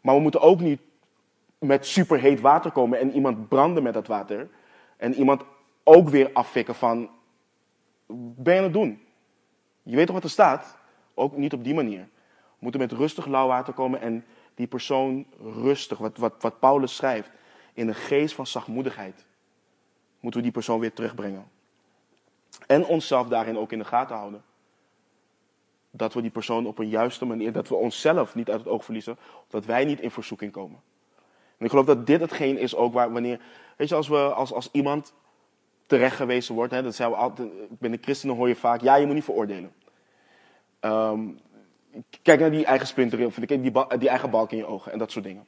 [0.00, 0.80] Maar we moeten ook niet
[1.58, 4.48] met superheet water komen en iemand branden met dat water.
[4.96, 5.42] En iemand
[5.84, 7.10] ook weer afvikken van,
[8.36, 9.00] ben je aan het doen?
[9.82, 10.78] Je weet toch wat er staat?
[11.14, 12.08] Ook niet op die manier.
[12.30, 16.96] We moeten met rustig lauw water komen en die persoon rustig, wat, wat, wat Paulus
[16.96, 17.30] schrijft,
[17.72, 19.26] in een geest van zachtmoedigheid,
[20.20, 21.50] moeten we die persoon weer terugbrengen.
[22.66, 24.42] En onszelf daarin ook in de gaten houden.
[25.90, 28.84] Dat we die persoon op een juiste manier, dat we onszelf niet uit het oog
[28.84, 29.18] verliezen,
[29.48, 30.80] dat wij niet in verzoeking komen.
[31.58, 33.40] En ik geloof dat dit hetgeen is ook waar, wanneer,
[33.76, 35.12] weet je, als, we, als, als iemand
[35.86, 39.06] terecht gewezen wordt, hè, dat zijn we altijd, binnen christenen hoor je vaak, ja, je
[39.06, 39.72] moet niet veroordelen.
[40.80, 41.38] Um,
[42.22, 43.60] kijk naar die eigen splinter, of die,
[43.98, 45.46] die eigen balk in je ogen en dat soort dingen.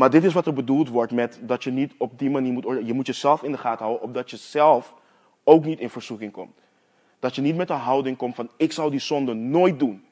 [0.00, 2.86] Maar dit is wat er bedoeld wordt met dat je niet op die manier moet.
[2.86, 4.94] Je moet jezelf in de gaten houden, opdat je zelf
[5.44, 6.58] ook niet in verzoeking komt.
[7.18, 10.04] Dat je niet met de houding komt van ik zal die zonde nooit doen.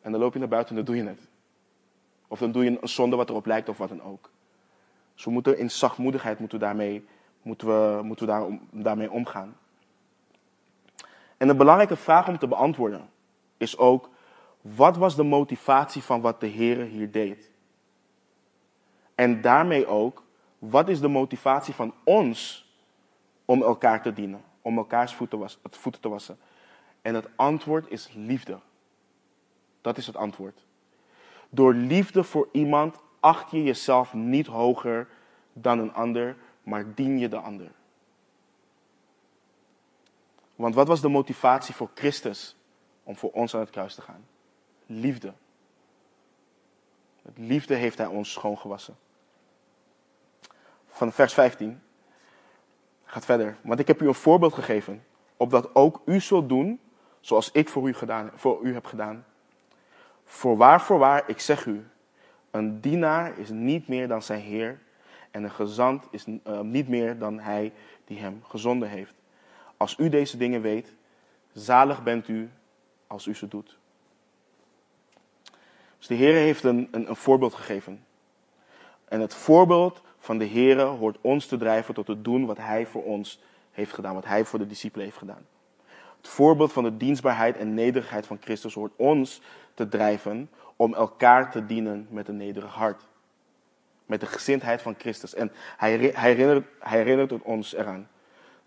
[0.00, 1.28] En dan loop je naar buiten en dan doe je het.
[2.28, 4.30] Of dan doe je een zonde wat erop lijkt of wat dan ook.
[5.14, 7.04] Dus we moeten in zachtmoedigheid moeten daarmee,
[7.42, 9.56] moeten we, moeten daar, daarmee omgaan.
[11.36, 13.08] En een belangrijke vraag om te beantwoorden
[13.56, 14.10] is ook,
[14.60, 17.54] wat was de motivatie van wat de Heer hier deed?
[19.16, 20.22] En daarmee ook,
[20.58, 22.70] wat is de motivatie van ons
[23.44, 24.44] om elkaar te dienen?
[24.62, 26.38] Om elkaars voeten, was, het voeten te wassen?
[27.02, 28.58] En het antwoord is liefde.
[29.80, 30.64] Dat is het antwoord.
[31.50, 35.08] Door liefde voor iemand acht je jezelf niet hoger
[35.52, 37.70] dan een ander, maar dien je de ander.
[40.54, 42.56] Want wat was de motivatie voor Christus
[43.02, 44.26] om voor ons aan het kruis te gaan?
[44.86, 45.32] Liefde.
[47.22, 48.96] Met liefde heeft hij ons schoongewassen.
[50.96, 51.82] Van vers 15
[53.04, 53.56] gaat verder.
[53.60, 55.04] Want ik heb u een voorbeeld gegeven,
[55.36, 56.80] opdat ook u zult doen
[57.20, 59.24] zoals ik voor u, gedaan, voor u heb gedaan.
[60.24, 61.86] Voorwaar, voorwaar, ik zeg u,
[62.50, 64.78] een dienaar is niet meer dan zijn heer
[65.30, 67.72] en een gezant is uh, niet meer dan hij
[68.04, 69.14] die hem gezonden heeft.
[69.76, 70.94] Als u deze dingen weet,
[71.52, 72.50] zalig bent u
[73.06, 73.78] als u ze doet.
[75.98, 78.04] Dus de Heer heeft een, een, een voorbeeld gegeven.
[79.08, 82.86] En het voorbeeld van de Heer hoort ons te drijven tot het doen wat Hij
[82.86, 85.46] voor ons heeft gedaan, wat Hij voor de discipelen heeft gedaan.
[86.16, 89.40] Het voorbeeld van de dienstbaarheid en nederigheid van Christus hoort ons
[89.74, 93.02] te drijven om elkaar te dienen met een nederig hart.
[94.06, 95.34] Met de gezindheid van Christus.
[95.34, 98.08] En hij, herinnert, hij herinnert ons eraan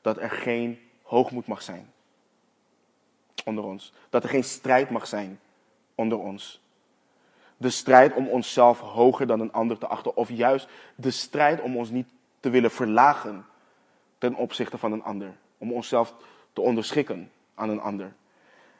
[0.02, 1.92] dat er geen hoogmoed mag zijn
[3.46, 3.94] onder ons.
[4.10, 5.40] Dat er geen strijd mag zijn
[5.96, 6.62] onder ons.
[7.60, 10.16] De strijd om onszelf hoger dan een ander te achten.
[10.16, 12.08] Of juist de strijd om ons niet
[12.40, 13.46] te willen verlagen
[14.18, 15.34] ten opzichte van een ander.
[15.58, 16.16] Om onszelf
[16.54, 18.14] te onderschikken aan een ander.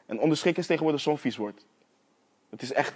[0.06, 1.64] En onderschikken is tegenwoordig zo'n vies woord.
[2.50, 2.94] Het is echt,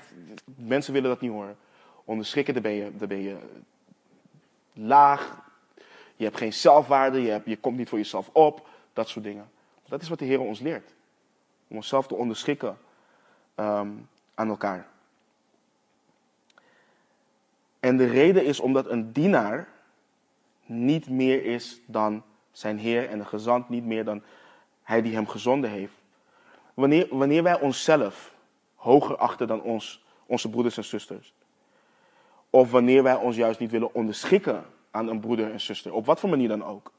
[0.57, 1.57] mensen willen dat niet horen.
[2.05, 3.37] Onderschikken, dan ben je, dan ben je
[4.73, 5.37] laag.
[6.17, 8.69] Je hebt geen zelfwaarde, je, hebt, je komt niet voor jezelf op.
[8.93, 9.51] Dat soort dingen.
[9.89, 10.95] Dat is wat de Heer ons leert.
[11.69, 12.79] Om onszelf te onderschikken
[13.57, 14.87] um, aan elkaar.
[17.85, 19.69] En de reden is omdat een dienaar
[20.67, 22.23] niet meer is dan
[22.53, 24.23] zijn Heer en een gezant niet meer dan
[24.83, 25.93] hij die hem gezonden heeft.
[26.75, 28.35] Wanneer, wanneer wij onszelf
[28.75, 31.35] hoger achten dan ons, onze broeders en zusters.
[32.51, 35.93] Of wanneer wij ons juist niet willen onderschikken aan een broeder en zuster.
[35.93, 36.93] Op wat voor manier dan ook.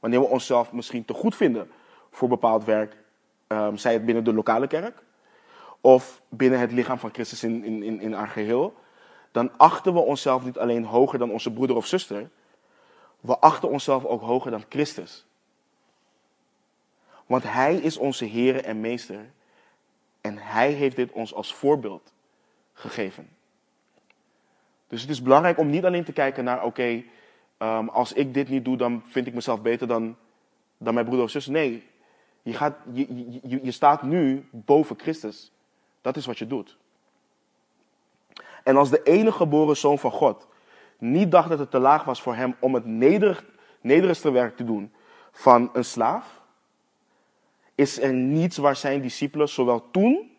[0.00, 1.70] Wanneer we onszelf misschien te goed vinden
[2.10, 2.96] voor bepaald werk.
[3.48, 5.02] Um, zij het binnen de lokale kerk.
[5.80, 8.84] Of binnen het lichaam van Christus in, in, in, in haar geheel.
[9.36, 12.30] Dan achten we onszelf niet alleen hoger dan onze broeder of zuster.
[13.20, 15.24] We achten onszelf ook hoger dan Christus.
[17.26, 19.30] Want Hij is onze Heer en Meester.
[20.20, 22.12] En Hij heeft dit ons als voorbeeld
[22.72, 23.28] gegeven.
[24.86, 27.02] Dus het is belangrijk om niet alleen te kijken naar, oké,
[27.58, 30.16] um, als ik dit niet doe, dan vind ik mezelf beter dan,
[30.78, 31.46] dan mijn broeder of zus.
[31.46, 31.86] Nee,
[32.42, 35.52] je, gaat, je, je, je staat nu boven Christus.
[36.00, 36.76] Dat is wat je doet.
[38.66, 40.46] En als de enige geboren zoon van God
[40.98, 43.44] niet dacht dat het te laag was voor hem om het nederig,
[43.80, 44.92] nederigste werk te doen
[45.32, 46.42] van een slaaf,
[47.74, 50.36] is er niets waar zijn discipelen zowel toen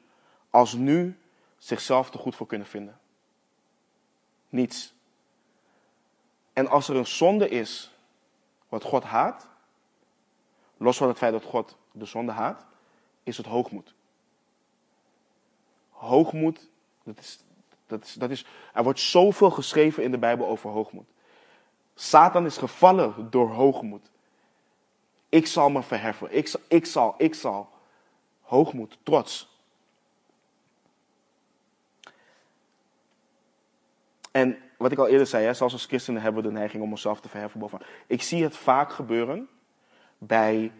[0.49, 1.17] als nu
[1.57, 2.99] zichzelf te goed voor kunnen vinden.
[4.49, 4.93] Niets.
[6.53, 7.91] En als er een zonde is
[8.69, 9.47] wat God haat,
[10.77, 12.65] los van het feit dat God de zonde haat,
[13.23, 13.93] is het hoogmoed.
[15.89, 16.69] Hoogmoed,
[17.03, 17.45] dat is,
[17.87, 21.07] dat is, dat is, er wordt zoveel geschreven in de Bijbel over hoogmoed.
[21.95, 24.11] Satan is gevallen door hoogmoed.
[25.29, 26.35] Ik zal me verheffen.
[26.35, 27.69] Ik zal, ik zal, ik zal.
[28.41, 29.55] Hoogmoed, trots.
[34.31, 36.91] En wat ik al eerder zei, hè, zelfs als christenen hebben we de neiging om
[36.91, 37.81] onszelf te verheffen boven.
[38.07, 39.49] Ik zie het vaak gebeuren
[40.17, 40.71] bij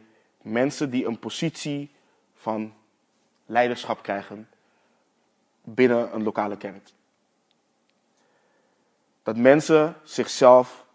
[0.42, 1.92] mensen die een positie
[2.34, 2.74] van
[3.46, 4.50] leiderschap krijgen
[5.64, 6.90] binnen een lokale kerk.
[9.28, 10.86] Dat mensen zichzelf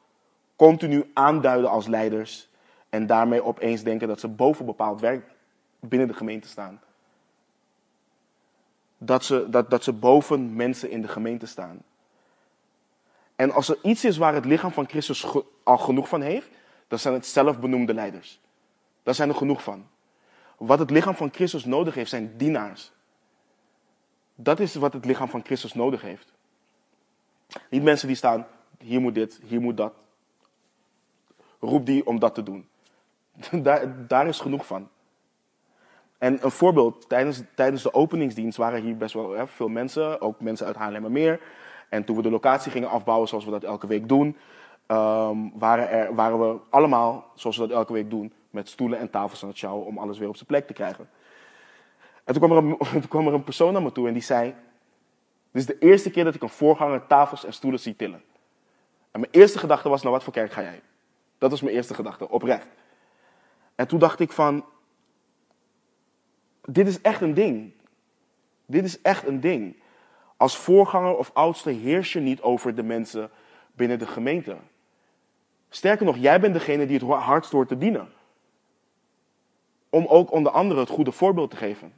[0.56, 2.48] continu aanduiden als leiders
[2.88, 5.24] en daarmee opeens denken dat ze boven bepaald werk
[5.80, 6.80] binnen de gemeente staan.
[8.98, 11.82] Dat ze, dat, dat ze boven mensen in de gemeente staan.
[13.36, 15.26] En als er iets is waar het lichaam van Christus
[15.62, 16.48] al genoeg van heeft,
[16.88, 18.40] dan zijn het zelfbenoemde leiders.
[19.02, 19.86] Daar zijn er genoeg van.
[20.56, 22.92] Wat het lichaam van Christus nodig heeft, zijn dienaars.
[24.34, 26.32] Dat is wat het lichaam van Christus nodig heeft.
[27.70, 28.46] Niet mensen die staan,
[28.78, 29.94] hier moet dit, hier moet dat.
[31.60, 32.68] Roep die om dat te doen.
[33.62, 34.88] Daar, daar is genoeg van.
[36.18, 40.40] En een voorbeeld, tijdens, tijdens de openingsdienst waren hier best wel hè, veel mensen, ook
[40.40, 41.40] mensen uit Haarlemmermeer.
[41.88, 44.36] En toen we de locatie gingen afbouwen, zoals we dat elke week doen,
[44.86, 49.10] ehm, waren, er, waren we allemaal, zoals we dat elke week doen, met stoelen en
[49.10, 51.08] tafels aan het sjouwen om alles weer op zijn plek te krijgen.
[52.24, 54.22] En toen kwam, er een, toen kwam er een persoon naar me toe en die
[54.22, 54.54] zei,
[55.52, 58.22] dit is de eerste keer dat ik een voorganger tafels en stoelen zie tillen.
[59.10, 60.82] En mijn eerste gedachte was, nou wat voor kerk ga jij?
[61.38, 62.68] Dat was mijn eerste gedachte, oprecht.
[63.74, 64.64] En toen dacht ik van,
[66.64, 67.72] dit is echt een ding.
[68.66, 69.76] Dit is echt een ding.
[70.36, 73.30] Als voorganger of oudste heers je niet over de mensen
[73.72, 74.56] binnen de gemeente.
[75.68, 78.12] Sterker nog, jij bent degene die het hardst hoort te dienen.
[79.88, 81.92] Om ook onder anderen het goede voorbeeld te geven.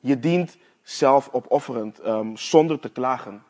[0.00, 3.42] Je dient zelfopofferend, um, zonder te klagen.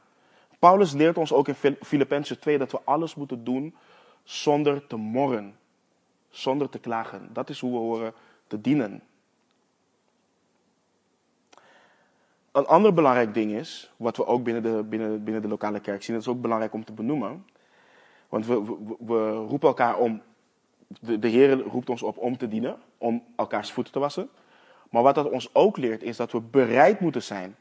[0.59, 3.75] Paulus leert ons ook in Filippenzen 2 dat we alles moeten doen
[4.23, 5.57] zonder te morren.
[6.29, 7.29] Zonder te klagen.
[7.33, 8.13] Dat is hoe we horen
[8.47, 9.03] te dienen.
[12.53, 16.03] Een ander belangrijk ding is, wat we ook binnen de, binnen, binnen de lokale kerk
[16.03, 17.47] zien, dat is ook belangrijk om te benoemen.
[18.29, 20.23] Want we, we, we roepen elkaar om,
[21.01, 24.29] de, de Heer roept ons op om te dienen, om elkaars voeten te wassen.
[24.93, 27.57] Maar wat dat ons ook leert, is dat we bereid moeten zijn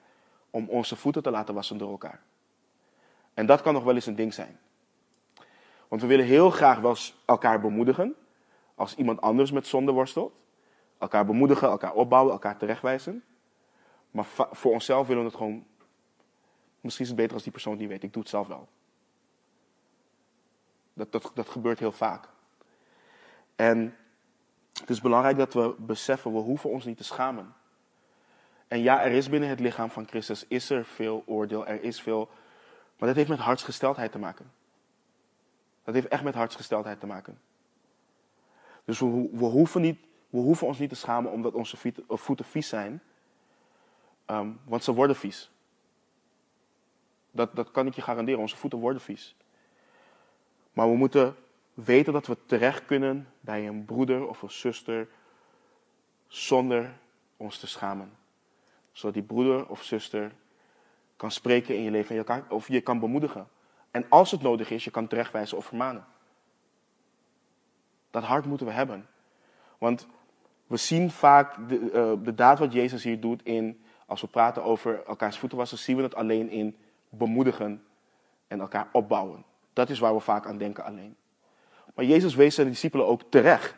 [0.49, 2.21] om onze voeten te laten wassen door elkaar.
[3.33, 4.59] En dat kan nog wel eens een ding zijn.
[5.87, 8.15] Want we willen heel graag wel elkaar bemoedigen
[8.75, 10.33] als iemand anders met zonde worstelt.
[10.97, 13.23] Elkaar bemoedigen, elkaar opbouwen, elkaar terechtwijzen.
[14.11, 15.65] Maar voor onszelf willen we het gewoon.
[16.81, 18.03] Misschien is het beter als die persoon niet weet.
[18.03, 18.67] Ik doe het zelf wel.
[20.93, 22.27] Dat, dat, dat gebeurt heel vaak.
[23.55, 23.95] En
[24.81, 27.53] het is belangrijk dat we beseffen, we hoeven ons niet te schamen.
[28.67, 32.01] En ja, er is binnen het lichaam van Christus is er veel oordeel, er is
[32.01, 32.29] veel.
[32.97, 34.51] Maar dat heeft met hartsgesteldheid te maken.
[35.83, 37.39] Dat heeft echt met hartsgesteldheid te maken.
[38.85, 41.77] Dus we, hoeven, niet, we hoeven ons niet te schamen omdat onze
[42.07, 43.01] voeten vies zijn.
[44.25, 45.51] Ehm, want ze worden vies.
[47.31, 49.35] Dat, dat kan ik je garanderen, onze voeten worden vies.
[50.73, 51.35] Maar we moeten
[51.73, 55.07] weten dat we terecht kunnen bij een broeder of een zuster
[56.27, 56.93] zonder
[57.37, 58.11] ons te schamen.
[58.91, 60.31] Zodat die broeder of zuster
[61.15, 63.47] kan spreken in je leven en je of je kan bemoedigen.
[63.91, 66.05] En als het nodig is, je kan terechtwijzen of vermanen.
[68.11, 69.07] Dat hart moeten we hebben.
[69.77, 70.07] Want
[70.67, 74.63] we zien vaak de, uh, de daad wat Jezus hier doet in, als we praten
[74.63, 76.77] over elkaars voeten wassen, zien we het alleen in
[77.09, 77.83] bemoedigen
[78.47, 79.45] en elkaar opbouwen.
[79.73, 81.15] Dat is waar we vaak aan denken alleen.
[81.95, 83.75] Maar Jezus wees zijn discipelen ook terecht.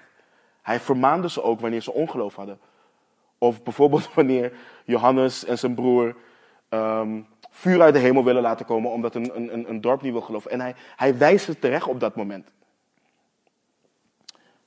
[0.61, 2.59] Hij vermaande ze ook wanneer ze ongeloof hadden.
[3.37, 4.53] Of bijvoorbeeld wanneer
[4.85, 6.15] Johannes en zijn broer
[6.69, 10.21] um, vuur uit de hemel willen laten komen omdat een, een, een dorp niet wil
[10.21, 10.51] geloven.
[10.51, 12.51] En hij, hij wijst ze terecht op dat moment.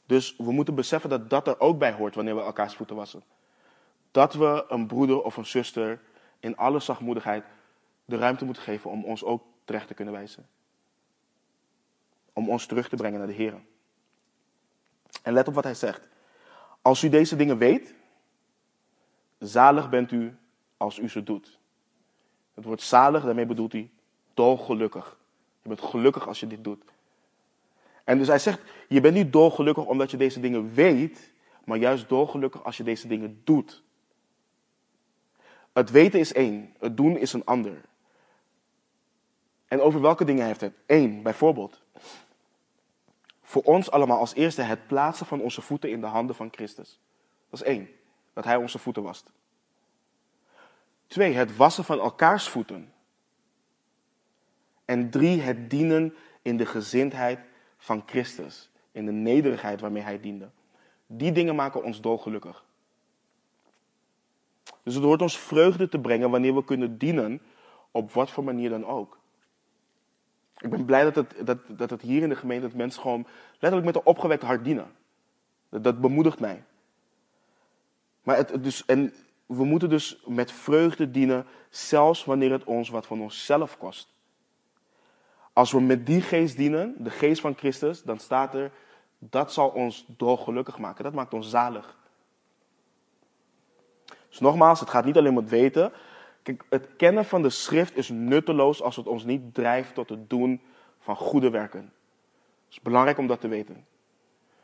[0.07, 3.23] Dus we moeten beseffen dat dat er ook bij hoort wanneer we elkaars voeten wassen.
[4.11, 6.01] Dat we een broeder of een zuster
[6.41, 7.45] in alle zachtmoedigheid
[8.05, 10.47] de ruimte moeten geven om ons ook terecht te kunnen wijzen
[12.37, 13.55] om ons terug te brengen naar de Heer.
[15.23, 16.09] En let op wat hij zegt.
[16.83, 17.95] Als u deze dingen weet,
[19.39, 20.37] zalig bent u
[20.77, 21.59] als u ze doet.
[22.55, 23.91] Het woord zalig, daarmee bedoelt hij
[24.35, 25.17] dolgelukkig.
[25.63, 26.83] Je bent gelukkig als je dit doet.
[28.05, 31.33] En dus hij zegt, je bent niet dolgelukkig omdat je deze dingen weet,
[31.65, 33.83] maar juist dolgelukkig als je deze dingen doet.
[35.73, 37.81] Het weten is één, het doen is een ander.
[39.69, 40.75] En over welke dingen heeft het?
[40.87, 41.85] Eén, bijvoorbeeld
[43.47, 47.01] voor ons allemaal als eerste het plaatsen van onze voeten in de handen van Christus.
[47.51, 47.89] Dat is één,
[48.33, 49.33] dat Hij onze voeten wast.
[51.07, 52.93] Twee, het wassen van elkaars voeten.
[54.85, 57.39] En drie, het dienen in de gezindheid
[57.77, 58.71] van Christus.
[58.93, 60.51] In de nederigheid waarmee Hij diende.
[61.07, 62.65] Die dingen maken ons dolgelukkig.
[64.83, 67.43] Dus het hoort ons vreugde te brengen wanneer we kunnen dienen
[67.91, 69.19] op wat voor manier dan ook.
[70.67, 73.27] Ik ben blij dat het, dat, dat het hier in de gemeente, dat mensen gewoon
[73.51, 74.93] letterlijk met een opgewekte hart dienen.
[75.69, 76.65] Dat, dat bemoedigt mij.
[78.23, 79.15] Maar het, dus, en
[79.47, 84.09] we moeten dus met vreugde dienen, zelfs wanneer het ons wat van onszelf kost.
[85.53, 88.71] Als we met die geest dienen, de geest van Christus, dan staat er,
[89.19, 91.05] dat zal ons dolgelukkig maken.
[91.05, 91.97] Dat maakt ons zalig.
[94.29, 95.93] Dus nogmaals, het gaat niet alleen om het weten,
[96.47, 100.31] Kijk, het kennen van de schrift is nutteloos als het ons niet drijft tot het
[100.31, 100.61] doen
[100.99, 101.81] van goede werken.
[101.81, 103.87] Het is belangrijk om dat te weten.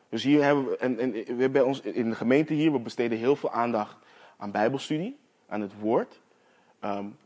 [0.09, 3.19] Dus hier hebben we, en, en we bij ons in de gemeente hier, we besteden
[3.19, 3.97] heel veel aandacht
[4.37, 5.19] aan bijbelstudie,
[5.49, 6.21] aan het woord.
[6.85, 7.17] Um,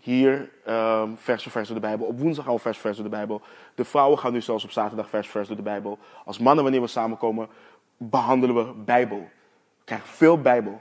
[0.00, 2.06] hier um, vers voor vers door de Bijbel.
[2.06, 3.42] Op woensdag gaan we vers voor vers door de Bijbel.
[3.74, 5.98] De vrouwen gaan nu zelfs op zaterdag vers voor vers door de Bijbel.
[6.24, 7.48] Als mannen, wanneer we samenkomen,
[7.96, 9.18] behandelen we Bijbel.
[9.78, 10.80] We krijgen veel Bijbel.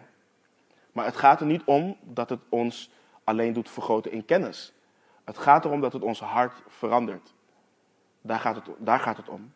[1.00, 2.92] Maar het gaat er niet om dat het ons
[3.24, 4.74] alleen doet vergroten in kennis.
[5.24, 7.34] Het gaat erom dat het ons hart verandert.
[8.22, 9.54] Daar gaat het, daar gaat het om.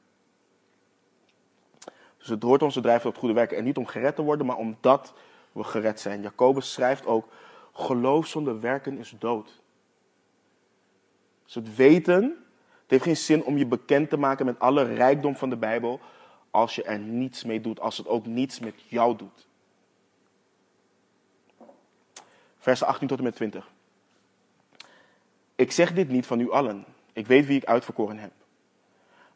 [2.17, 3.57] Dus het hoort onze drijven tot goede werken.
[3.57, 5.13] En niet om gered te worden, maar omdat
[5.51, 6.21] we gered zijn.
[6.21, 7.27] Jacobus schrijft ook,
[7.73, 9.61] geloof zonder werken is dood.
[11.43, 12.23] Dus het weten,
[12.81, 15.99] het heeft geen zin om je bekend te maken met alle rijkdom van de Bijbel,
[16.51, 19.47] als je er niets mee doet, als het ook niets met jou doet.
[22.63, 23.71] Vers 18 tot en met 20.
[25.55, 26.85] Ik zeg dit niet van u allen.
[27.13, 28.31] Ik weet wie ik uitverkoren heb.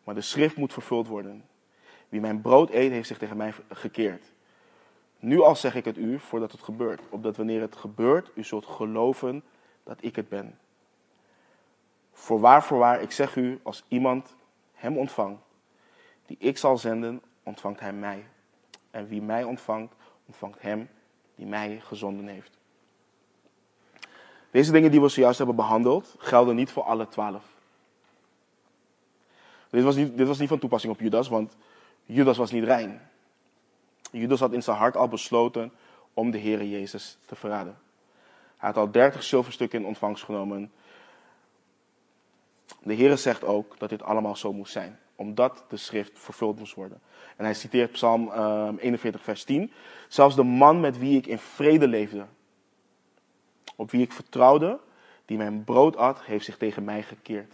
[0.04, 1.46] Maar de schrift moet vervuld worden.
[2.10, 4.24] Wie mijn brood eet, heeft zich tegen mij gekeerd.
[5.20, 8.66] Nu al zeg ik het u voordat het gebeurt, opdat wanneer het gebeurt, u zult
[8.66, 9.44] geloven
[9.84, 10.60] dat ik het ben.
[12.14, 14.36] Voorwaar, voorwaar, ik zeg u, als iemand
[14.74, 15.42] hem ontvangt,
[16.26, 18.26] die ik zal zenden, ontvangt hij mij.
[18.92, 19.94] En wie mij ontvangt,
[20.26, 20.90] ontvangt hem
[21.36, 22.57] die mij gezonden heeft.
[24.58, 27.44] Deze dingen die we zojuist hebben behandeld, gelden niet voor alle twaalf.
[29.70, 31.56] Dit was niet, dit was niet van toepassing op Judas, want
[32.06, 33.02] Judas was niet rein.
[34.12, 35.72] Judas had in zijn hart al besloten
[36.14, 37.78] om de Heere Jezus te verraden.
[38.58, 40.72] Hij had al dertig zilverstukken in ontvangst genomen.
[42.84, 46.74] De Heere zegt ook dat dit allemaal zo moest zijn, omdat de schrift vervuld moest
[46.74, 47.02] worden.
[47.36, 48.32] En hij citeert Psalm
[48.78, 49.72] 41, ehm, vers 10.
[50.08, 52.26] Zelfs de man met wie ik in vrede leefde,
[53.78, 54.80] op wie ik vertrouwde,
[55.26, 57.54] die mijn brood at, heeft zich tegen mij gekeerd.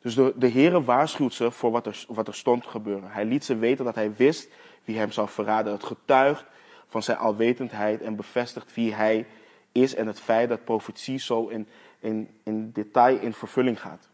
[0.00, 3.10] Dus de, de Heere waarschuwt ze voor wat er, wat er stond gebeuren.
[3.10, 4.50] Hij liet ze weten dat hij wist
[4.84, 5.72] wie hem zou verraden.
[5.72, 6.44] Het getuigt
[6.88, 9.26] van zijn alwetendheid en bevestigt wie hij
[9.72, 14.08] is en het feit dat profetie zo in, in, in detail in vervulling gaat.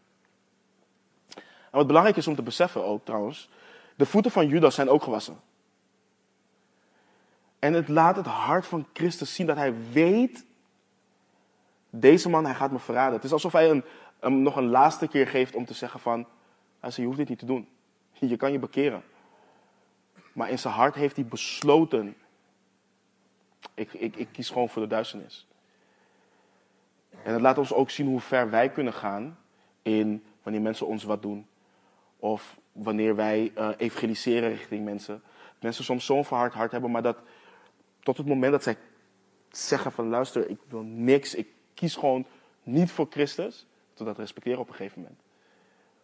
[1.71, 3.49] En wat belangrijk is om te beseffen ook trouwens,
[3.95, 5.39] de voeten van Judas zijn ook gewassen.
[7.59, 10.45] En het laat het hart van Christus zien dat hij weet,
[11.89, 13.13] deze man, hij gaat me verraden.
[13.13, 13.83] Het is alsof hij een,
[14.19, 16.27] hem nog een laatste keer geeft om te zeggen van,
[16.95, 17.67] je hoeft dit niet te doen.
[18.19, 19.03] Je kan je bekeren.
[20.33, 22.15] Maar in zijn hart heeft hij besloten,
[23.73, 25.47] ik, ik, ik kies gewoon voor de duisternis.
[27.23, 29.37] En het laat ons ook zien hoe ver wij kunnen gaan
[29.81, 31.47] in wanneer mensen ons wat doen.
[32.19, 35.21] Of wanneer wij uh, evangeliseren richting mensen.
[35.59, 37.17] Mensen soms zo'n verhard hart hebben, maar dat
[38.07, 38.77] tot het moment dat zij
[39.49, 42.25] zeggen van luister, ik wil niks, ik kies gewoon
[42.63, 45.19] niet voor Christus te dat respecteren op een gegeven moment.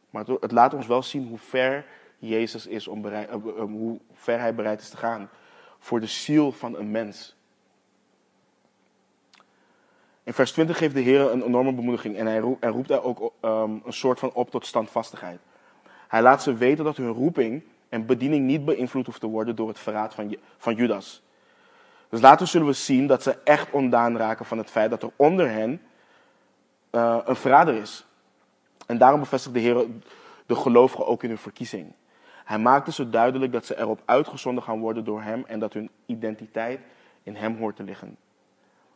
[0.10, 1.86] Maar het laat ons wel zien hoe ver
[2.18, 5.30] Jezus is, om uh, uh, hoe ver hij bereid is te gaan
[5.80, 7.36] voor de ziel van een mens.
[10.24, 13.82] In vers 20 geeft de Heer een enorme bemoediging en hij roept, daar ook um,
[13.86, 15.40] een soort van op tot standvastigheid.
[16.08, 19.68] Hij laat ze weten dat hun roeping en bediening niet beïnvloed hoeft te worden door
[19.68, 21.23] het verraad van, van Judas.
[22.14, 25.12] Dus later zullen we zien dat ze echt ondaan raken van het feit dat er
[25.16, 25.82] onder hen
[26.92, 28.06] uh, een verrader is.
[28.86, 29.86] En daarom bevestigt de Heer
[30.46, 31.94] de gelovigen ook in hun verkiezing.
[32.46, 35.90] Hij maakte ze duidelijk dat ze erop uitgezonden gaan worden door Hem en dat hun
[36.06, 36.80] identiteit
[37.24, 38.18] in Hem hoort te liggen.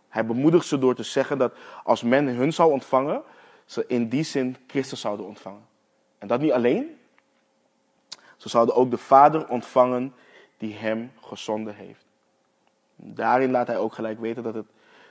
[0.09, 1.53] Hij bemoedigt ze door te zeggen dat
[1.83, 3.21] als men hun zou ontvangen,
[3.65, 5.65] ze in die zin Christus zouden ontvangen.
[6.17, 6.97] En dat niet alleen.
[8.35, 10.13] Ze zouden ook de Vader ontvangen
[10.57, 12.06] die Hem gezonden heeft.
[12.99, 14.65] Daarin laat hij ook gelijk weten dat, het,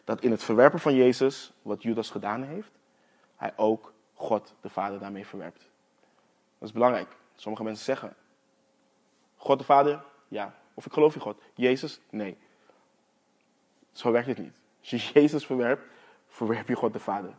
[0.04, 2.70] dat in het verwerpen van Jezus, wat Judas gedaan heeft,
[3.36, 5.68] hij ook God de Vader daarmee verwerpt.
[6.58, 7.16] Dat is belangrijk.
[7.36, 8.14] Sommige mensen zeggen,
[9.36, 10.54] God de Vader, ja.
[10.74, 11.40] Of ik geloof in God.
[11.54, 12.36] Jezus, nee.
[13.92, 14.60] Zo werkt het niet.
[14.80, 15.82] Als je Jezus verwerpt,
[16.28, 17.34] verwerp je God de Vader.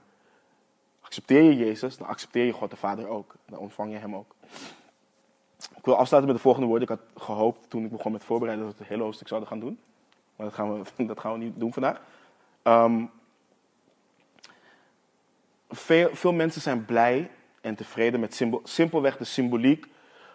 [1.01, 3.35] Accepteer je Jezus, dan accepteer je God de Vader ook.
[3.45, 4.35] Dan ontvang je Hem ook.
[5.75, 6.89] Ik wil afsluiten met de volgende woorden.
[6.89, 9.59] Ik had gehoopt toen ik begon met voorbereiden dat we het hele hoofdstuk zouden gaan
[9.59, 9.79] doen.
[10.37, 12.01] Maar dat gaan we, dat gaan we niet doen vandaag.
[12.63, 13.11] Um,
[15.69, 17.31] veel, veel mensen zijn blij
[17.61, 19.87] en tevreden met simpelweg de symboliek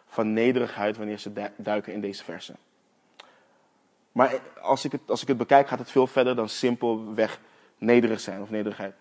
[0.07, 2.57] van nederigheid wanneer ze duiken in deze versen.
[4.12, 7.40] Maar als ik, het, als ik het bekijk, gaat het veel verder dan simpelweg
[7.78, 8.94] nederig zijn of nederigheid.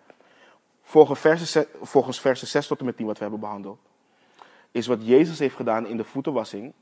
[0.81, 3.79] Volgens versen, volgens versen 6 tot en met 10 wat we hebben behandeld,
[4.71, 6.73] is wat Jezus heeft gedaan in de voetenwassing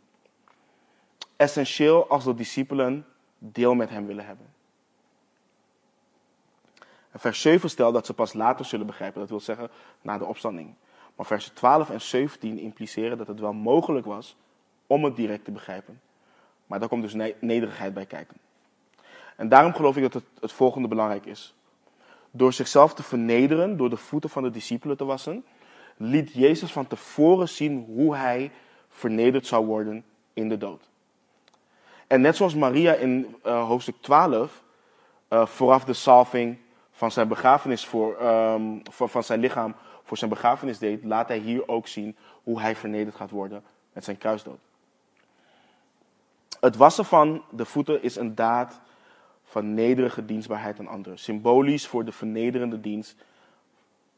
[1.36, 3.06] essentieel als de discipelen
[3.40, 4.46] deel met hem willen hebben.
[7.12, 9.70] En vers 7 stelt dat ze pas later zullen begrijpen, dat wil zeggen
[10.02, 10.74] na de opstanding.
[11.16, 14.36] Maar vers 12 en 17 impliceren dat het wel mogelijk was
[14.88, 16.02] om het direct te begrijpen.
[16.68, 18.38] Maar daar komt dus nederigheid bij kijken.
[19.36, 21.54] En daarom geloof ik dat het, het volgende belangrijk is.
[22.32, 25.46] door zichzelf te vernederen, door de voeten van de discipelen te wassen,
[25.98, 28.52] liet Jezus van tevoren zien hoe hij
[28.90, 30.89] vernederd zou worden in de dood.
[32.10, 34.64] En net zoals Maria in uh, hoofdstuk 12
[35.30, 36.58] uh, vooraf de salving
[36.92, 41.38] van zijn begrafenis voor, um, voor, van zijn lichaam voor zijn begrafenis deed, laat hij
[41.38, 44.60] hier ook zien hoe hij vernederd gaat worden met zijn kruisdood.
[46.60, 48.80] Het wassen van de voeten is een daad
[49.44, 51.20] van nederige dienstbaarheid aan anderen.
[51.20, 53.16] Symbolisch voor de vernederende dienst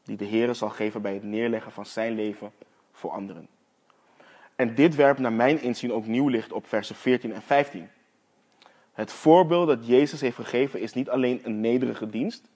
[0.04, 2.52] die de Heer zal geven bij het neerleggen van zijn leven
[2.92, 3.48] voor anderen.
[4.56, 7.88] En dit werpt naar mijn inzien ook nieuw licht op versen 14 en 15.
[8.92, 12.50] Het voorbeeld dat Jezus heeft gegeven is niet alleen een nederige dienst,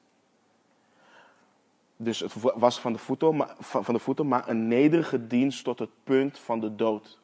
[1.97, 5.79] dus het was van de, voeten, maar, van de voeten, maar een nederige dienst tot
[5.79, 7.19] het punt van de dood.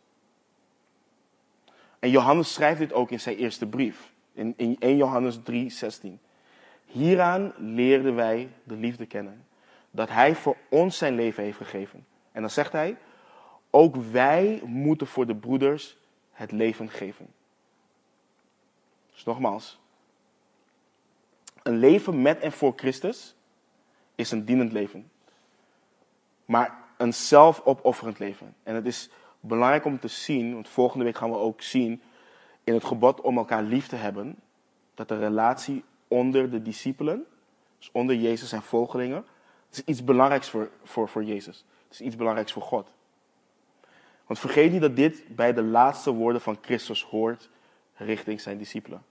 [1.99, 6.19] En Johannes schrijft dit ook in zijn eerste brief, in, in 1 Johannes 3, 16.
[6.85, 9.47] Hieraan leerden wij de liefde kennen,
[9.91, 12.07] dat Hij voor ons zijn leven heeft gegeven.
[12.33, 12.97] En dan zegt Hij,
[13.75, 15.97] ook wij moeten voor de broeders
[16.31, 17.27] het leven geven.
[19.13, 19.81] Dus nogmaals,
[21.63, 23.35] een leven met en voor Christus
[24.15, 25.11] is een dienend leven.
[26.45, 28.55] Maar een zelfopofferend leven.
[28.63, 29.11] En het is
[29.41, 32.03] belangrijk om te zien, want volgende week gaan we ook zien
[32.65, 34.37] in het gebod om elkaar lief te hebben,
[34.95, 37.27] dat de relatie onder de discipelen,
[37.79, 39.25] dus onder Jezus en volgelingen,
[39.71, 41.65] is iets belangrijks voor, voor, voor Jezus.
[41.85, 42.89] Het is iets belangrijks voor God.
[44.33, 47.49] Want vergeet niet dat dit bij de laatste woorden van Christus hoort
[47.95, 49.05] richting zijn discipelen.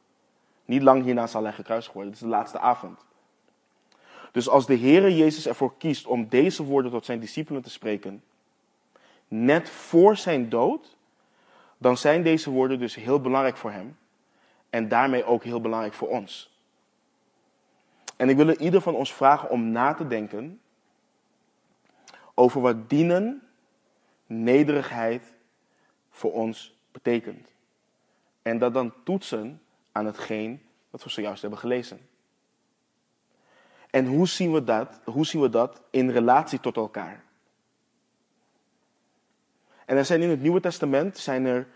[0.65, 2.11] Niet lang hierna zal hij gekruisigd worden.
[2.11, 3.05] Het is de laatste avond.
[4.32, 8.24] Dus als de Heere Jezus ervoor kiest om deze woorden tot zijn discipelen te spreken,
[9.28, 10.97] net voor zijn dood,
[11.78, 13.97] dan zijn deze woorden dus heel belangrijk voor hem
[14.69, 16.59] en daarmee ook heel belangrijk voor ons.
[18.15, 20.61] En ik wil ieder van ons vragen om na te denken
[22.34, 23.41] over wat dienen,
[24.32, 25.34] nederigheid
[26.09, 27.47] voor ons betekent.
[28.41, 29.61] En dat dan toetsen
[29.91, 31.99] aan hetgeen wat we zojuist hebben gelezen.
[33.89, 37.23] En hoe zien we dat, hoe zien we dat in relatie tot elkaar?
[39.86, 41.67] En er zijn in het Nieuwe Testament, zijn er,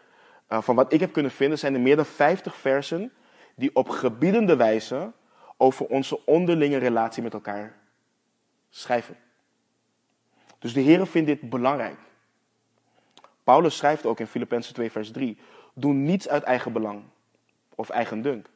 [0.49, 3.11] uh, van wat ik heb kunnen vinden, zijn er meer dan 50 versen
[3.55, 5.11] die op gebiedende wijze
[5.57, 7.77] over onze onderlinge relatie met elkaar
[8.69, 9.17] schrijven.
[10.59, 11.99] Dus de Heer vindt dit belangrijk.
[13.45, 15.37] Paulus schrijft ook in Filippenzen 2, vers 3:
[15.73, 17.03] Doe niets uit eigen belang
[17.75, 18.47] of eigen dunk,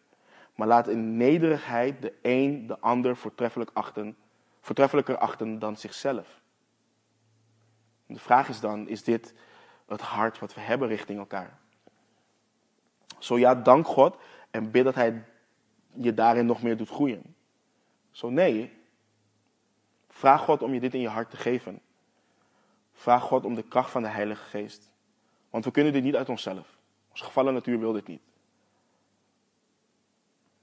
[0.56, 4.18] maar laat in nederigheid de een de ander voortreffelijk achten,
[4.62, 6.42] voortreffelijker achten dan zichzelf.
[8.06, 9.34] De vraag is dan, is dit
[9.88, 11.60] het hart wat we hebben richting elkaar?
[13.20, 14.18] Zo ja, dank God
[14.52, 15.24] en bid dat Hij
[15.94, 17.36] je daarin nog meer doet groeien.
[18.12, 18.74] Zo nee,
[20.10, 21.82] vraag God om je dit in je hart te geven.
[23.00, 24.92] Vraag God om de kracht van de Heilige Geest.
[25.50, 26.78] Want we kunnen dit niet uit onszelf.
[27.10, 28.22] Onze gevallen natuur wil dit niet.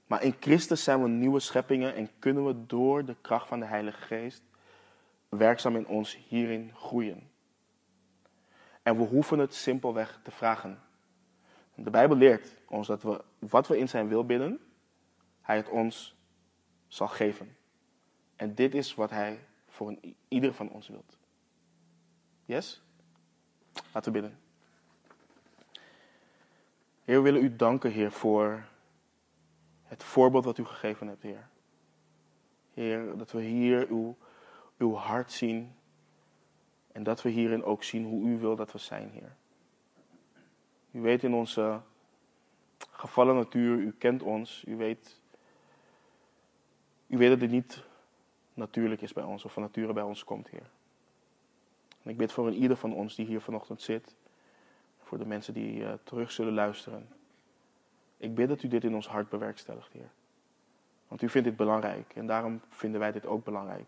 [0.07, 3.65] Maar in Christus zijn we nieuwe scheppingen en kunnen we door de kracht van de
[3.65, 4.43] Heilige Geest
[5.29, 7.29] werkzaam in ons hierin groeien.
[8.81, 10.79] En we hoeven het simpelweg te vragen.
[11.75, 14.59] De Bijbel leert ons dat we wat we in zijn wil bidden,
[15.41, 16.15] Hij het ons
[16.87, 17.57] zal geven.
[18.35, 19.95] En dit is wat Hij voor
[20.27, 21.16] ieder van ons wilt.
[22.47, 22.81] Yes?
[23.93, 24.39] Laten we bidden.
[27.03, 28.67] Heer, we willen u danken, Heer, voor
[29.83, 31.49] het voorbeeld wat u gegeven hebt, Heer.
[32.73, 34.17] Heer, dat we hier uw,
[34.77, 35.75] uw hart zien
[36.91, 39.35] en dat we hierin ook zien hoe u wil dat we zijn, Heer.
[40.91, 41.81] U weet in onze
[42.91, 45.21] gevallen natuur, u kent ons, u weet,
[47.07, 47.83] u weet dat dit niet
[48.53, 50.69] natuurlijk is bij ons of van nature bij ons komt, Heer.
[52.07, 54.15] En ik bid voor ieder van ons die hier vanochtend zit,
[54.99, 57.09] voor de mensen die uh, terug zullen luisteren.
[58.17, 60.09] Ik bid dat u dit in ons hart bewerkstelligt, Heer.
[61.07, 63.87] Want u vindt dit belangrijk en daarom vinden wij dit ook belangrijk.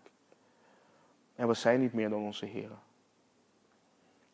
[1.35, 2.69] En we zijn niet meer dan onze Heer.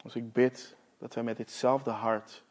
[0.03, 2.43] Dus ik bid dat wij met ditzelfde hart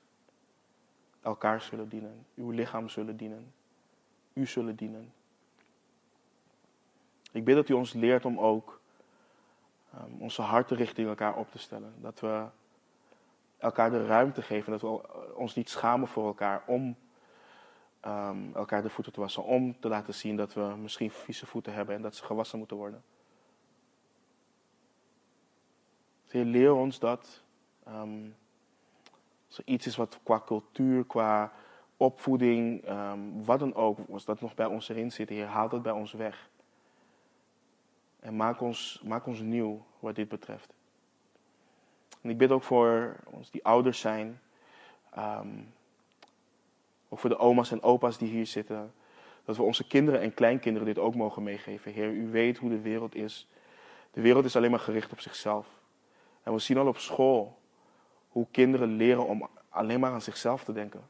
[1.20, 3.52] elkaar zullen dienen, uw lichaam zullen dienen,
[4.32, 5.12] u zullen dienen.
[7.32, 8.82] Ik bid dat u ons leert om ook
[9.98, 11.94] um, onze harten richting elkaar op te stellen.
[12.00, 12.44] Dat we
[13.58, 16.96] elkaar de ruimte geven, dat we ons niet schamen voor elkaar om
[18.06, 19.44] um, elkaar de voeten te wassen.
[19.44, 22.76] Om te laten zien dat we misschien vieze voeten hebben en dat ze gewassen moeten
[22.76, 23.02] worden.
[26.28, 27.42] Heer, leer ons dat.
[27.88, 28.36] Um,
[29.46, 31.52] als er iets is wat qua cultuur, qua
[31.96, 32.84] opvoeding,
[33.44, 36.12] wat dan ook, als dat nog bij ons erin zit, Heer, haal dat bij ons
[36.12, 36.48] weg.
[38.24, 40.72] En maak ons, maak ons nieuw wat dit betreft.
[42.20, 44.40] En ik bid ook voor ons die ouders zijn.
[45.10, 45.48] Ehm,
[47.08, 48.92] ook voor de oma's en opa's die hier zitten.
[49.44, 51.92] Dat we onze kinderen en kleinkinderen dit ook mogen meegeven.
[51.92, 53.48] Heer, u weet hoe de wereld is.
[54.10, 55.66] De wereld is alleen maar gericht op zichzelf.
[56.42, 57.58] En we zien al op school
[58.28, 61.08] hoe kinderen leren om alleen maar aan zichzelf te denken.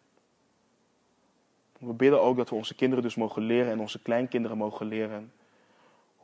[1.78, 5.32] We bidden ook dat we onze kinderen dus mogen leren en onze kleinkinderen mogen leren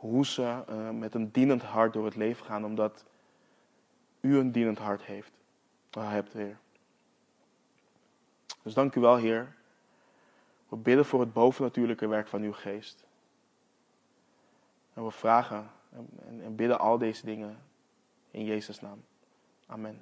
[0.00, 3.04] hoe ze uh, met een dienend hart door het leven gaan, omdat
[4.20, 5.32] u een dienend hart heeft,
[5.90, 6.58] hebt, Heer.
[8.62, 9.54] Dus dank u wel, Heer.
[10.68, 13.04] We bidden voor het bovennatuurlijke werk van uw geest.
[14.94, 16.08] En we vragen en,
[16.42, 17.58] en bidden al deze dingen
[18.30, 19.02] in Jezus' naam.
[19.66, 20.00] Amen.